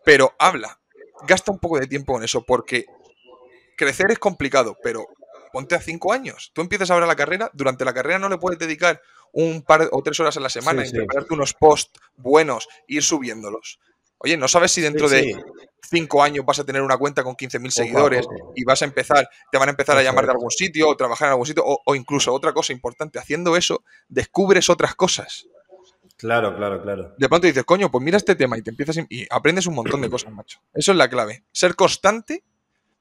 pero 0.06 0.34
habla, 0.38 0.80
gasta 1.28 1.52
un 1.52 1.60
poco 1.60 1.80
de 1.80 1.88
tiempo 1.88 2.18
en 2.18 2.24
eso, 2.24 2.44
porque 2.46 2.86
crecer 3.76 4.12
es 4.12 4.20
complicado, 4.20 4.78
pero 4.84 5.08
ponte 5.52 5.76
a 5.76 5.82
cinco 5.82 6.13
años. 6.13 6.52
Tú 6.54 6.62
empiezas 6.62 6.92
ahora 6.92 7.06
la 7.06 7.16
carrera, 7.16 7.50
durante 7.54 7.86
la 7.86 7.94
carrera 7.94 8.20
no 8.20 8.30
le 8.30 8.38
puedes 8.38 8.60
dedicar 8.60 9.02
un 9.32 9.63
par 9.63 9.89
o 9.92 10.02
tres 10.04 10.20
horas 10.20 10.38
a 10.38 10.39
la 10.39 10.50
semana 10.50 10.86
y 10.86 10.92
prepararte 10.92 11.34
unos 11.34 11.54
posts 11.54 12.00
buenos, 12.18 12.68
ir 12.88 13.04
subiéndolos. 13.04 13.80
Oye, 14.20 14.38
no 14.38 14.48
sabes 14.48 14.72
si 14.72 14.82
dentro 14.82 15.10
de 15.10 15.36
cinco 15.89 16.24
años 16.24 16.46
vas 16.46 16.60
a 16.60 16.63
tener 16.63 16.82
una 16.82 16.98
cuenta 16.98 17.24
con 17.24 17.36
15.000 17.36 17.69
seguidores 17.69 18.26
y 18.56 18.63
vas 18.63 18.82
a 18.82 18.86
empezar, 18.86 19.30
te 19.52 19.58
van 19.58 19.69
a 19.69 19.72
empezar 19.72 19.98
a 19.98 20.04
llamar 20.04 20.26
de 20.26 20.32
algún 20.32 20.52
sitio 20.52 20.89
o 20.89 20.96
trabajar 20.96 21.28
en 21.28 21.32
algún 21.32 21.46
sitio, 21.46 21.63
o, 21.65 21.96
incluso 21.96 22.34
otra 22.34 22.54
cosa 22.54 22.74
importante, 22.74 23.19
haciendo 23.19 23.56
eso, 23.58 23.84
descubres 24.08 24.69
otras 24.69 24.96
cosas. 24.96 25.48
Claro, 26.17 26.56
claro, 26.56 26.82
claro. 26.82 27.13
De 27.17 27.28
pronto 27.28 27.48
dices, 27.48 27.63
coño, 27.63 27.91
pues 27.91 28.04
mira 28.04 28.17
este 28.17 28.36
tema 28.36 28.58
y 28.58 28.62
te 28.62 28.69
empiezas 28.69 28.98
y 29.10 29.28
aprendes 29.30 29.65
un 29.65 29.76
montón 29.76 30.02
de 30.02 30.10
cosas, 30.10 30.32
macho. 30.34 30.60
Eso 30.74 30.91
es 30.91 30.98
la 30.98 31.10
clave. 31.10 31.43
Ser 31.52 31.76
constante, 31.76 32.43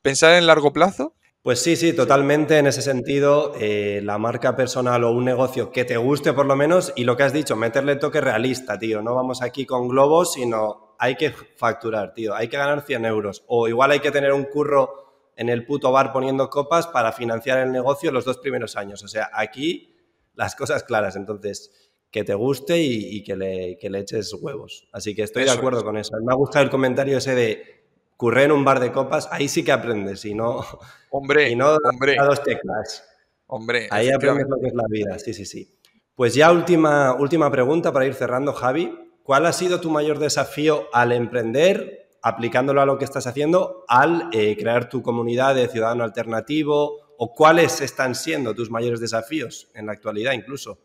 pensar 0.02 0.34
en 0.34 0.46
largo 0.46 0.72
plazo 0.72 1.14
pues 1.42 1.60
sí, 1.60 1.74
sí, 1.74 1.92
totalmente 1.92 2.58
en 2.58 2.68
ese 2.68 2.82
sentido, 2.82 3.54
eh, 3.58 4.00
la 4.04 4.16
marca 4.16 4.54
personal 4.54 5.02
o 5.02 5.10
un 5.10 5.24
negocio 5.24 5.72
que 5.72 5.84
te 5.84 5.96
guste 5.96 6.32
por 6.32 6.46
lo 6.46 6.54
menos 6.54 6.92
y 6.94 7.02
lo 7.02 7.16
que 7.16 7.24
has 7.24 7.32
dicho, 7.32 7.56
meterle 7.56 7.96
toque 7.96 8.20
realista, 8.20 8.78
tío, 8.78 9.02
no 9.02 9.16
vamos 9.16 9.42
aquí 9.42 9.66
con 9.66 9.88
globos, 9.88 10.34
sino 10.34 10.81
hay 11.02 11.16
que 11.16 11.32
facturar, 11.32 12.14
tío, 12.14 12.32
hay 12.32 12.46
que 12.46 12.56
ganar 12.56 12.82
100 12.82 13.06
euros 13.06 13.42
o 13.48 13.66
igual 13.66 13.90
hay 13.90 13.98
que 13.98 14.12
tener 14.12 14.32
un 14.32 14.44
curro 14.44 15.32
en 15.34 15.48
el 15.48 15.66
puto 15.66 15.90
bar 15.90 16.12
poniendo 16.12 16.48
copas 16.48 16.86
para 16.86 17.10
financiar 17.10 17.58
el 17.58 17.72
negocio 17.72 18.12
los 18.12 18.24
dos 18.24 18.38
primeros 18.38 18.76
años, 18.76 19.02
o 19.02 19.08
sea, 19.08 19.28
aquí 19.34 19.96
las 20.34 20.54
cosas 20.54 20.84
claras, 20.84 21.16
entonces 21.16 21.90
que 22.08 22.22
te 22.22 22.34
guste 22.34 22.78
y, 22.78 23.24
que, 23.24 23.34
le, 23.34 23.78
le, 23.80 23.98
eches 23.98 24.32
huevos. 24.34 24.86
Así 24.92 25.12
que 25.14 25.22
estoy 25.22 25.44
de 25.44 25.50
acuerdo 25.50 25.82
con 25.82 25.96
eso. 25.96 26.14
Me 26.22 26.30
ha 26.30 26.36
gustado 26.36 26.62
el 26.62 26.70
comentario 26.70 27.18
ese 27.18 27.34
de 27.34 27.84
curré 28.16 28.44
en 28.44 28.52
un 28.52 28.64
bar 28.64 28.78
de 28.78 28.92
copas, 28.92 29.28
ahí 29.32 29.48
sí 29.48 29.64
que 29.64 29.72
aprendes, 29.72 30.24
y 30.24 30.34
no, 30.34 30.64
hombre, 31.10 31.50
y 31.50 31.56
no 31.56 31.78
hombre, 31.82 32.16
a 32.16 32.24
dos 32.24 32.44
teclas. 32.44 33.04
Hombre, 33.48 33.88
ahí 33.90 34.10
aprendes 34.10 34.46
lo 34.48 34.60
que 34.60 34.68
es 34.68 34.74
la 34.74 34.86
vida, 34.88 35.18
sí, 35.18 35.34
sí, 35.34 35.46
sí. 35.46 35.74
Pues 36.14 36.34
ya 36.34 36.52
última, 36.52 37.14
última 37.14 37.50
pregunta 37.50 37.92
para 37.92 38.06
ir 38.06 38.14
cerrando, 38.14 38.52
Javi. 38.52 39.01
¿Cuál 39.22 39.46
ha 39.46 39.52
sido 39.52 39.80
tu 39.80 39.90
mayor 39.90 40.18
desafío 40.18 40.88
al 40.92 41.12
emprender, 41.12 42.10
aplicándolo 42.22 42.80
a 42.80 42.86
lo 42.86 42.98
que 42.98 43.04
estás 43.04 43.26
haciendo, 43.26 43.84
al 43.88 44.28
eh, 44.32 44.56
crear 44.56 44.88
tu 44.88 45.02
comunidad 45.02 45.54
de 45.54 45.68
ciudadano 45.68 46.04
alternativo 46.04 47.14
o 47.18 47.32
cuáles 47.32 47.80
están 47.80 48.14
siendo 48.14 48.54
tus 48.54 48.70
mayores 48.70 49.00
desafíos 49.00 49.68
en 49.74 49.86
la 49.86 49.92
actualidad 49.92 50.32
incluso. 50.32 50.80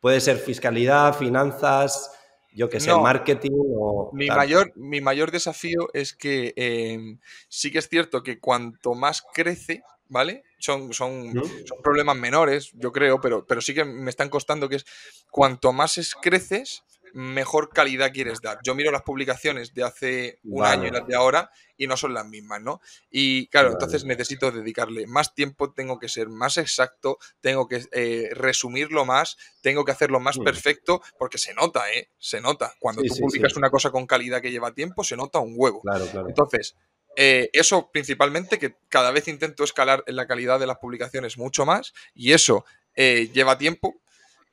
Puede 0.00 0.20
ser 0.20 0.38
fiscalidad, 0.38 1.16
finanzas, 1.16 2.12
yo 2.52 2.68
que 2.68 2.80
sé, 2.80 2.92
marketing 2.92 3.52
o... 3.76 4.10
Mi 4.12 4.26
mayor, 4.26 4.72
mi 4.74 5.00
mayor 5.00 5.30
desafío 5.30 5.88
es 5.92 6.14
que 6.14 6.52
em, 6.56 7.20
sí 7.48 7.70
que 7.70 7.78
es 7.78 7.88
cierto 7.88 8.22
que 8.22 8.40
cuanto 8.40 8.94
más 8.94 9.22
crece, 9.32 9.82
¿vale? 10.08 10.42
Son, 10.58 10.92
son, 10.92 11.32
son, 11.64 11.78
problemas 11.82 12.16
menores, 12.16 12.72
yo 12.74 12.90
creo, 12.90 13.20
pero, 13.20 13.46
pero 13.46 13.60
sí 13.60 13.74
que 13.74 13.84
me 13.84 14.10
están 14.10 14.28
costando 14.28 14.68
que 14.68 14.76
es 14.76 14.86
cuanto 15.30 15.72
más 15.72 15.98
es, 15.98 16.16
creces, 16.16 16.82
mejor 17.14 17.70
calidad 17.70 18.12
quieres 18.12 18.40
dar. 18.40 18.58
Yo 18.64 18.74
miro 18.74 18.90
las 18.90 19.02
publicaciones 19.02 19.74
de 19.74 19.84
hace 19.84 20.40
un 20.44 20.64
año 20.64 20.86
y 20.86 20.90
las 20.90 21.06
de 21.06 21.14
ahora 21.14 21.50
y 21.76 21.86
no 21.86 21.96
son 21.96 22.12
las 22.12 22.26
mismas, 22.26 22.60
¿no? 22.60 22.80
Y 23.10 23.46
claro, 23.48 23.70
entonces 23.70 24.04
necesito 24.04 24.50
dedicarle 24.50 25.06
más 25.06 25.34
tiempo, 25.34 25.72
tengo 25.72 25.98
que 25.98 26.08
ser 26.08 26.28
más 26.28 26.58
exacto, 26.58 27.18
tengo 27.40 27.68
que 27.68 27.86
eh, 27.92 28.30
resumirlo 28.32 29.04
más, 29.04 29.36
tengo 29.62 29.84
que 29.84 29.92
hacerlo 29.92 30.20
más 30.20 30.38
mm. 30.38 30.44
perfecto, 30.44 31.00
porque 31.18 31.38
se 31.38 31.54
nota, 31.54 31.90
¿eh? 31.92 32.10
Se 32.18 32.40
nota. 32.40 32.74
Cuando 32.80 33.02
tú 33.02 33.14
publicas 33.20 33.56
una 33.56 33.70
cosa 33.70 33.90
con 33.90 34.06
calidad 34.06 34.42
que 34.42 34.50
lleva 34.50 34.74
tiempo, 34.74 35.04
se 35.04 35.16
nota 35.16 35.38
un 35.38 35.54
huevo. 35.56 35.80
Claro, 35.82 36.06
claro. 36.06 36.28
Entonces, 36.28 36.76
eh, 37.16 37.50
eso 37.52 37.90
principalmente, 37.92 38.58
que 38.58 38.76
cada 38.88 39.10
vez 39.10 39.28
intento 39.28 39.64
escalar 39.64 40.04
en 40.06 40.16
la 40.16 40.26
calidad 40.26 40.60
de 40.60 40.66
las 40.66 40.78
publicaciones 40.78 41.38
mucho 41.38 41.64
más, 41.64 41.92
y 42.14 42.32
eso 42.32 42.64
eh, 42.94 43.30
lleva 43.32 43.58
tiempo, 43.58 44.00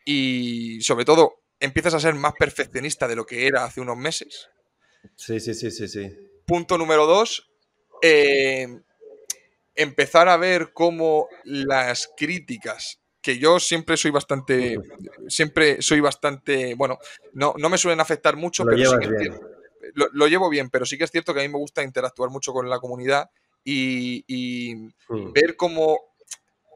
y 0.05 0.79
sobre 0.81 1.05
todo 1.05 1.44
empiezas 1.59 1.93
a 1.93 1.99
ser 1.99 2.15
más 2.15 2.33
perfeccionista 2.37 3.07
de 3.07 3.15
lo 3.15 3.25
que 3.25 3.47
era 3.47 3.65
hace 3.65 3.81
unos 3.81 3.97
meses. 3.97 4.49
Sí, 5.15 5.39
sí, 5.39 5.53
sí, 5.53 5.71
sí, 5.71 5.87
sí. 5.87 6.11
Punto 6.45 6.77
número 6.77 7.05
dos, 7.05 7.49
eh, 8.01 8.67
empezar 9.75 10.29
a 10.29 10.37
ver 10.37 10.71
cómo 10.73 11.27
las 11.43 12.09
críticas, 12.15 12.99
que 13.21 13.37
yo 13.37 13.59
siempre 13.59 13.97
soy 13.97 14.11
bastante, 14.11 14.77
siempre 15.27 15.81
soy 15.81 15.99
bastante, 15.99 16.75
bueno, 16.75 16.99
no, 17.33 17.55
no 17.57 17.69
me 17.69 17.77
suelen 17.77 17.99
afectar 17.99 18.35
mucho, 18.35 18.63
lo 18.63 18.75
pero 18.75 18.91
sí 18.91 18.97
que 18.99 19.55
lo, 19.93 20.27
llevo 20.27 20.49
bien, 20.49 20.69
pero 20.69 20.85
sí 20.85 20.97
que 20.97 21.03
es 21.03 21.11
cierto 21.11 21.33
que 21.33 21.39
a 21.39 21.43
mí 21.43 21.49
me 21.49 21.57
gusta 21.57 21.83
interactuar 21.83 22.29
mucho 22.29 22.53
con 22.53 22.69
la 22.69 22.79
comunidad 22.79 23.29
y, 23.63 24.91
mm. 25.07 25.31
ver 25.31 25.55
cómo 25.55 25.99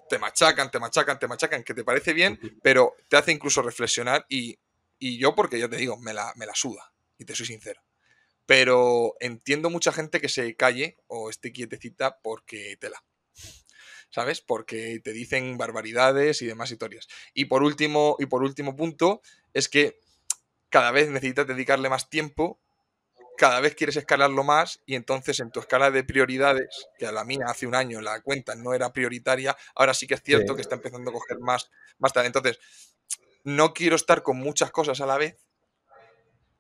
te 0.09 0.17
machacan, 0.17 0.71
te 0.71 0.79
machacan, 0.79 1.19
te 1.19 1.27
machacan, 1.27 1.63
que 1.63 1.73
te 1.73 1.83
parece 1.83 2.13
bien, 2.13 2.39
pero 2.63 2.95
te 3.07 3.17
hace 3.17 3.31
incluso 3.31 3.61
reflexionar 3.61 4.25
y 4.27 4.57
y 4.99 5.17
yo, 5.17 5.33
porque 5.33 5.59
yo 5.59 5.69
te 5.69 5.77
digo, 5.77 5.97
me 5.97 6.13
la, 6.13 6.33
me 6.35 6.45
la 6.45 6.53
suda, 6.53 6.93
y 7.17 7.25
te 7.25 7.35
soy 7.35 7.45
sincero. 7.45 7.81
Pero 8.45 9.15
entiendo 9.19 9.69
mucha 9.69 9.91
gente 9.91 10.19
que 10.19 10.29
se 10.29 10.55
calle 10.55 10.97
o 11.07 11.29
esté 11.29 11.51
quietecita 11.51 12.19
porque 12.21 12.77
tela. 12.79 13.03
¿Sabes? 14.09 14.41
Porque 14.41 14.99
te 15.03 15.13
dicen 15.13 15.57
barbaridades 15.57 16.41
y 16.41 16.47
demás 16.47 16.71
historias. 16.71 17.07
Y 17.35 17.45
por 17.45 17.61
último, 17.61 18.15
y 18.17 18.25
por 18.25 18.43
último 18.43 18.75
punto, 18.75 19.21
es 19.53 19.69
que 19.69 19.99
cada 20.69 20.91
vez 20.91 21.09
necesitas 21.09 21.45
dedicarle 21.45 21.89
más 21.89 22.09
tiempo, 22.09 22.59
cada 23.37 23.59
vez 23.59 23.75
quieres 23.75 23.95
escalarlo 23.95 24.43
más, 24.43 24.81
y 24.85 24.95
entonces 24.95 25.39
en 25.39 25.51
tu 25.51 25.59
escala 25.59 25.91
de 25.91 26.03
prioridades, 26.03 26.87
que 26.97 27.05
a 27.05 27.11
la 27.11 27.23
mía 27.23 27.45
hace 27.47 27.67
un 27.67 27.75
año 27.75 28.01
la 28.01 28.19
cuenta 28.21 28.55
no 28.55 28.73
era 28.73 28.91
prioritaria, 28.91 29.55
ahora 29.75 29.93
sí 29.93 30.07
que 30.07 30.15
es 30.15 30.23
cierto 30.23 30.55
que 30.55 30.61
está 30.61 30.75
empezando 30.75 31.09
a 31.09 31.13
coger 31.13 31.39
más, 31.39 31.69
más 31.99 32.11
tarde. 32.11 32.27
Entonces, 32.27 32.59
no 33.43 33.73
quiero 33.73 33.95
estar 33.95 34.23
con 34.23 34.37
muchas 34.37 34.71
cosas 34.71 35.01
a 35.01 35.05
la 35.05 35.17
vez, 35.17 35.37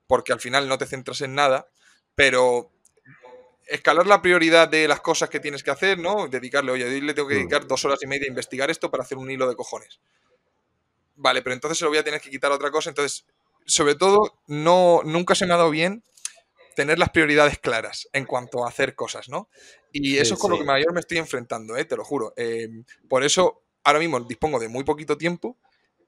porque 0.07 0.33
al 0.33 0.39
final 0.39 0.67
no 0.67 0.77
te 0.77 0.85
centras 0.85 1.21
en 1.21 1.35
nada, 1.35 1.69
pero 2.15 2.71
escalar 3.67 4.07
la 4.07 4.21
prioridad 4.21 4.67
de 4.67 4.87
las 4.87 5.01
cosas 5.01 5.29
que 5.29 5.39
tienes 5.39 5.63
que 5.63 5.71
hacer, 5.71 5.99
¿no? 5.99 6.27
Dedicarle, 6.27 6.71
oye, 6.71 6.85
hoy 6.85 7.01
le 7.01 7.13
tengo 7.13 7.27
que 7.27 7.35
mm. 7.35 7.39
dedicar 7.39 7.67
dos 7.67 7.85
horas 7.85 7.99
y 8.01 8.07
media 8.07 8.25
a 8.25 8.29
investigar 8.29 8.69
esto 8.69 8.89
para 8.89 9.03
hacer 9.03 9.17
un 9.17 9.29
hilo 9.29 9.47
de 9.47 9.55
cojones. 9.55 9.99
Vale, 11.15 11.41
pero 11.41 11.53
entonces 11.53 11.77
se 11.77 11.83
lo 11.83 11.91
voy 11.91 11.99
a 11.99 12.03
tener 12.03 12.21
que 12.21 12.29
quitar 12.29 12.51
a 12.51 12.55
otra 12.55 12.71
cosa. 12.71 12.89
Entonces, 12.89 13.25
sobre 13.65 13.95
todo, 13.95 14.39
no, 14.47 15.01
nunca 15.03 15.35
se 15.35 15.45
me 15.45 15.53
ha 15.53 15.57
dado 15.57 15.69
bien 15.69 16.03
tener 16.75 16.97
las 16.97 17.09
prioridades 17.09 17.59
claras 17.59 18.09
en 18.13 18.25
cuanto 18.25 18.65
a 18.65 18.69
hacer 18.69 18.95
cosas, 18.95 19.29
¿no? 19.29 19.49
Y 19.91 20.17
eso 20.17 20.35
es 20.35 20.39
con 20.39 20.51
lo 20.51 20.57
que 20.57 20.63
mayor 20.63 20.93
me 20.93 21.01
estoy 21.01 21.17
enfrentando, 21.17 21.75
¿eh? 21.75 21.85
te 21.85 21.97
lo 21.97 22.05
juro. 22.05 22.33
Eh, 22.37 22.69
por 23.07 23.23
eso, 23.23 23.63
ahora 23.83 23.99
mismo 23.99 24.19
dispongo 24.21 24.59
de 24.59 24.69
muy 24.69 24.83
poquito 24.83 25.17
tiempo 25.17 25.57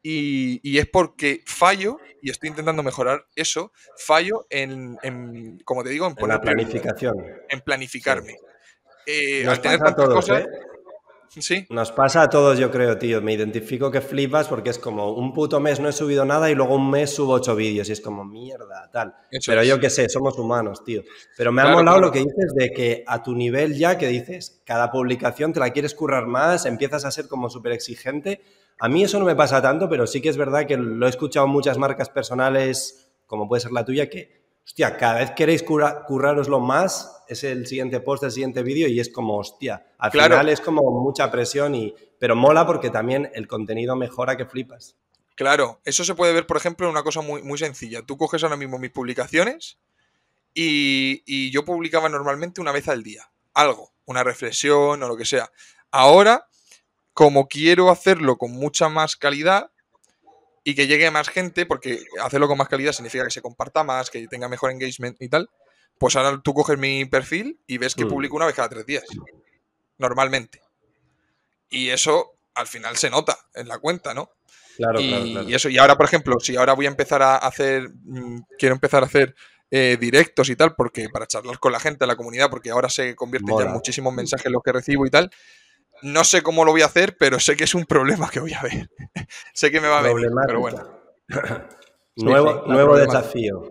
y, 0.03 0.77
es 0.77 0.87
porque 0.87 1.43
fallo, 1.45 1.97
y 2.21 2.31
estoy 2.31 2.49
intentando 2.49 2.83
mejorar 2.83 3.25
eso, 3.35 3.71
fallo 3.97 4.47
en, 4.49 4.97
como 5.63 5.83
te 5.83 5.89
digo, 5.89 6.07
en, 6.07 6.15
poner 6.15 6.37
la 6.37 6.41
planificación. 6.41 7.15
En 7.49 7.61
planificarme. 7.61 8.37
Eh, 9.05 9.43
Nos 9.43 9.59
pasa 9.59 9.87
a 9.87 9.95
todos, 9.95 10.29
¿eh? 10.29 10.45
¿Sí? 11.39 11.65
Nos 11.69 11.93
pasa 11.93 12.23
a 12.23 12.29
todos, 12.29 12.59
yo 12.59 12.69
creo, 12.69 12.97
tío. 12.97 13.21
Me 13.21 13.31
identifico 13.31 13.89
que 13.89 14.01
flipas 14.01 14.49
porque 14.49 14.69
es 14.69 14.77
como 14.77 15.13
un 15.13 15.31
puto 15.31 15.61
mes 15.61 15.79
no 15.79 15.87
he 15.87 15.93
subido 15.93 16.25
nada 16.25 16.51
y 16.51 16.55
luego 16.55 16.75
un 16.75 16.89
mes 16.89 17.09
subo 17.09 17.33
ocho 17.33 17.55
vídeos 17.55 17.87
y 17.87 17.93
es 17.93 18.01
como 18.01 18.25
mierda, 18.25 18.89
tal. 18.91 19.15
Pero 19.45 19.63
yo 19.63 19.79
qué 19.79 19.89
sé, 19.89 20.09
somos 20.09 20.37
humanos, 20.37 20.83
tío. 20.83 21.03
Pero 21.37 21.53
me 21.53 21.61
ha 21.61 21.69
molado 21.69 22.01
lo 22.01 22.11
que 22.11 22.19
dices 22.19 22.53
de 22.53 22.71
que 22.71 23.05
a 23.07 23.23
tu 23.23 23.33
nivel 23.33 23.77
ya, 23.77 23.97
que 23.97 24.09
dices, 24.09 24.61
cada 24.65 24.91
publicación 24.91 25.53
te 25.53 25.61
la 25.61 25.69
quieres 25.69 25.95
currar 25.95 26.27
más, 26.27 26.65
empiezas 26.65 27.05
a 27.05 27.11
ser 27.11 27.29
como 27.29 27.49
súper 27.49 27.71
exigente 27.71 28.41
a 28.79 28.89
mí 28.89 29.03
eso 29.03 29.19
no 29.19 29.25
me 29.25 29.35
pasa 29.35 29.61
tanto, 29.61 29.87
pero 29.89 30.07
sí 30.07 30.21
que 30.21 30.29
es 30.29 30.37
verdad 30.37 30.65
que 30.65 30.77
lo 30.77 31.05
he 31.05 31.09
escuchado 31.09 31.45
en 31.45 31.51
muchas 31.51 31.77
marcas 31.77 32.09
personales, 32.09 33.11
como 33.27 33.47
puede 33.47 33.61
ser 33.61 33.71
la 33.71 33.85
tuya, 33.85 34.09
que, 34.09 34.41
hostia, 34.65 34.97
cada 34.97 35.19
vez 35.19 35.31
queréis 35.31 35.63
curraroslo 35.63 36.59
más, 36.59 37.23
es 37.27 37.43
el 37.43 37.67
siguiente 37.67 37.99
post, 37.99 38.23
el 38.23 38.31
siguiente 38.31 38.63
vídeo 38.63 38.87
y 38.87 38.99
es 38.99 39.09
como, 39.09 39.37
hostia, 39.37 39.85
al 39.97 40.11
final 40.11 40.49
es 40.49 40.61
como 40.61 40.81
mucha 41.01 41.29
presión, 41.31 41.75
y, 41.75 41.93
pero 42.19 42.35
mola 42.35 42.65
porque 42.65 42.89
también 42.89 43.29
el 43.33 43.47
contenido 43.47 43.95
mejora 43.95 44.35
que 44.35 44.45
flipas. 44.45 44.95
Claro, 45.35 45.79
eso 45.85 46.03
se 46.03 46.15
puede 46.15 46.33
ver, 46.33 46.45
por 46.45 46.57
ejemplo, 46.57 46.85
en 46.85 46.91
una 46.91 47.03
cosa 47.03 47.21
muy, 47.21 47.41
muy 47.41 47.57
sencilla. 47.57 48.01
Tú 48.01 48.17
coges 48.17 48.43
ahora 48.43 48.57
mismo 48.57 48.77
mis 48.79 48.91
publicaciones 48.91 49.79
y, 50.53 51.23
y 51.25 51.51
yo 51.51 51.65
publicaba 51.65 52.09
normalmente 52.09 52.61
una 52.61 52.71
vez 52.71 52.87
al 52.87 53.01
día, 53.01 53.31
algo, 53.53 53.91
una 54.05 54.23
reflexión 54.23 55.01
o 55.01 55.07
lo 55.07 55.17
que 55.17 55.25
sea. 55.25 55.49
Ahora 55.89 56.47
como 57.13 57.47
quiero 57.47 57.89
hacerlo 57.89 58.37
con 58.37 58.51
mucha 58.51 58.89
más 58.89 59.15
calidad 59.15 59.71
y 60.63 60.75
que 60.75 60.87
llegue 60.87 61.09
más 61.11 61.29
gente, 61.29 61.65
porque 61.65 62.03
hacerlo 62.21 62.47
con 62.47 62.57
más 62.57 62.69
calidad 62.69 62.91
significa 62.91 63.25
que 63.25 63.31
se 63.31 63.41
comparta 63.41 63.83
más, 63.83 64.09
que 64.09 64.27
tenga 64.27 64.47
mejor 64.47 64.71
engagement 64.71 65.21
y 65.21 65.29
tal, 65.29 65.49
pues 65.97 66.15
ahora 66.15 66.39
tú 66.43 66.53
coges 66.53 66.77
mi 66.77 67.05
perfil 67.05 67.59
y 67.67 67.77
ves 67.77 67.95
que 67.95 68.05
mm. 68.05 68.09
publico 68.09 68.35
una 68.35 68.45
vez 68.45 68.55
cada 68.55 68.69
tres 68.69 68.85
días, 68.85 69.03
normalmente. 69.97 70.61
Y 71.69 71.89
eso 71.89 72.35
al 72.53 72.67
final 72.67 72.97
se 72.97 73.09
nota 73.09 73.37
en 73.55 73.67
la 73.67 73.79
cuenta, 73.79 74.13
¿no? 74.13 74.31
Claro, 74.77 74.99
y, 74.99 75.09
claro, 75.09 75.49
y 75.49 75.53
eso, 75.53 75.69
y 75.69 75.77
ahora, 75.77 75.97
por 75.97 76.05
ejemplo, 76.05 76.39
si 76.39 76.55
ahora 76.55 76.73
voy 76.73 76.85
a 76.85 76.89
empezar 76.89 77.21
a 77.21 77.37
hacer, 77.37 77.89
mm, 78.03 78.41
quiero 78.57 78.75
empezar 78.75 79.03
a 79.03 79.05
hacer 79.05 79.35
eh, 79.69 79.97
directos 79.99 80.49
y 80.49 80.55
tal, 80.55 80.75
porque 80.75 81.07
para 81.09 81.27
charlar 81.27 81.59
con 81.59 81.71
la 81.71 81.79
gente, 81.79 82.05
la 82.05 82.15
comunidad, 82.15 82.49
porque 82.49 82.71
ahora 82.71 82.89
se 82.89 83.15
convierten 83.15 83.57
ya 83.57 83.65
en 83.65 83.71
muchísimos 83.71 84.13
mensajes 84.13 84.51
los 84.51 84.61
que 84.63 84.73
recibo 84.73 85.05
y 85.05 85.09
tal, 85.09 85.31
no 86.01 86.23
sé 86.23 86.41
cómo 86.41 86.65
lo 86.65 86.71
voy 86.71 86.81
a 86.81 86.85
hacer, 86.85 87.17
pero 87.17 87.39
sé 87.39 87.55
que 87.55 87.63
es 87.63 87.75
un 87.75 87.85
problema 87.85 88.29
que 88.29 88.39
voy 88.39 88.53
a 88.53 88.61
ver. 88.61 88.89
sé 89.53 89.71
que 89.71 89.81
me 89.81 89.87
va 89.87 89.99
a 89.99 90.01
venir, 90.01 90.29
pero 90.45 90.59
bueno. 90.59 91.01
nuevo 92.15 92.63
nuevo 92.67 92.97
desafío. 92.97 93.63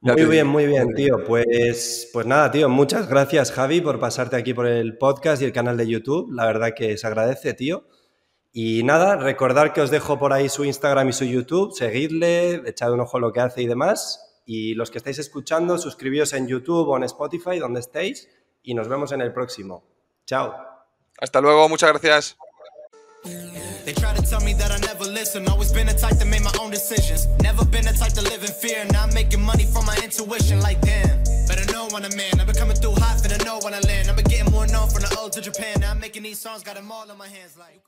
Muy 0.00 0.24
bien, 0.26 0.46
muy 0.46 0.66
bien, 0.66 0.94
tío. 0.94 1.24
Pues, 1.24 2.10
pues 2.12 2.26
nada, 2.26 2.50
tío, 2.50 2.68
muchas 2.68 3.08
gracias, 3.08 3.50
Javi, 3.50 3.80
por 3.80 3.98
pasarte 3.98 4.36
aquí 4.36 4.54
por 4.54 4.66
el 4.66 4.98
podcast 4.98 5.42
y 5.42 5.46
el 5.46 5.52
canal 5.52 5.76
de 5.76 5.88
YouTube. 5.88 6.30
La 6.32 6.46
verdad 6.46 6.74
que 6.76 6.96
se 6.96 7.06
agradece, 7.06 7.54
tío. 7.54 7.86
Y 8.52 8.84
nada, 8.84 9.16
recordar 9.16 9.72
que 9.72 9.80
os 9.80 9.90
dejo 9.90 10.18
por 10.18 10.32
ahí 10.32 10.48
su 10.48 10.64
Instagram 10.64 11.08
y 11.08 11.12
su 11.12 11.24
YouTube, 11.24 11.74
seguidle, 11.74 12.62
echad 12.66 12.92
un 12.92 13.00
ojo 13.00 13.16
a 13.16 13.20
lo 13.20 13.32
que 13.32 13.40
hace 13.40 13.62
y 13.62 13.66
demás. 13.66 14.42
Y 14.46 14.74
los 14.74 14.90
que 14.90 14.98
estáis 14.98 15.18
escuchando, 15.18 15.76
suscribíos 15.76 16.32
en 16.32 16.46
YouTube 16.46 16.88
o 16.88 16.96
en 16.96 17.02
Spotify, 17.02 17.58
donde 17.58 17.80
estéis, 17.80 18.28
y 18.62 18.74
nos 18.74 18.88
vemos 18.88 19.12
en 19.12 19.20
el 19.20 19.32
próximo. 19.32 19.84
Chao. 20.24 20.65
Hasta 21.20 21.40
luego, 21.40 21.68
muchas 21.68 21.90
gracias. 21.90 22.36
They 23.84 23.94
try 23.94 24.12
to 24.14 24.22
tell 24.22 24.40
me 24.40 24.52
that 24.54 24.70
I 24.72 24.78
never 24.78 25.04
listen. 25.04 25.48
Always 25.48 25.72
been 25.72 25.86
type 25.86 26.18
to 26.18 26.24
make 26.24 26.42
my 26.42 26.52
own 26.60 26.70
decisions. 26.70 27.26
Never 27.40 27.64
been 27.64 27.84
type 27.84 28.12
to 28.14 28.22
live 28.22 28.42
in 28.42 28.50
fear. 28.50 28.84
Making 29.14 29.42
money 29.42 29.64
from 29.64 29.86
my 29.86 29.96
intuition. 30.02 30.60
Like 30.60 30.80
better 30.82 31.72
know 31.72 31.86
when 31.92 32.04
I'm. 32.04 32.10
I've 32.40 32.46
been 32.46 32.56
coming 32.56 32.76
through 32.76 32.94
hot, 32.96 33.22
know 33.44 33.58
when 33.62 33.74
I 33.74 33.80
land. 33.80 34.08
I've 34.10 34.16
been 34.16 34.26
getting 34.26 34.52
more 34.52 34.66
known 34.66 34.88
from 34.90 35.02
the 35.02 35.16
old 35.20 35.32
to 35.32 35.40
Japan. 35.40 35.80
Now 35.80 35.92
I'm 35.92 36.00
making 36.00 36.24
these 36.24 36.38
songs, 36.38 36.62
got 36.62 36.74
them 36.74 36.90
all 36.90 37.08
in 37.10 37.16
my 37.16 37.28
hands. 37.28 37.56
Like. 37.56 37.80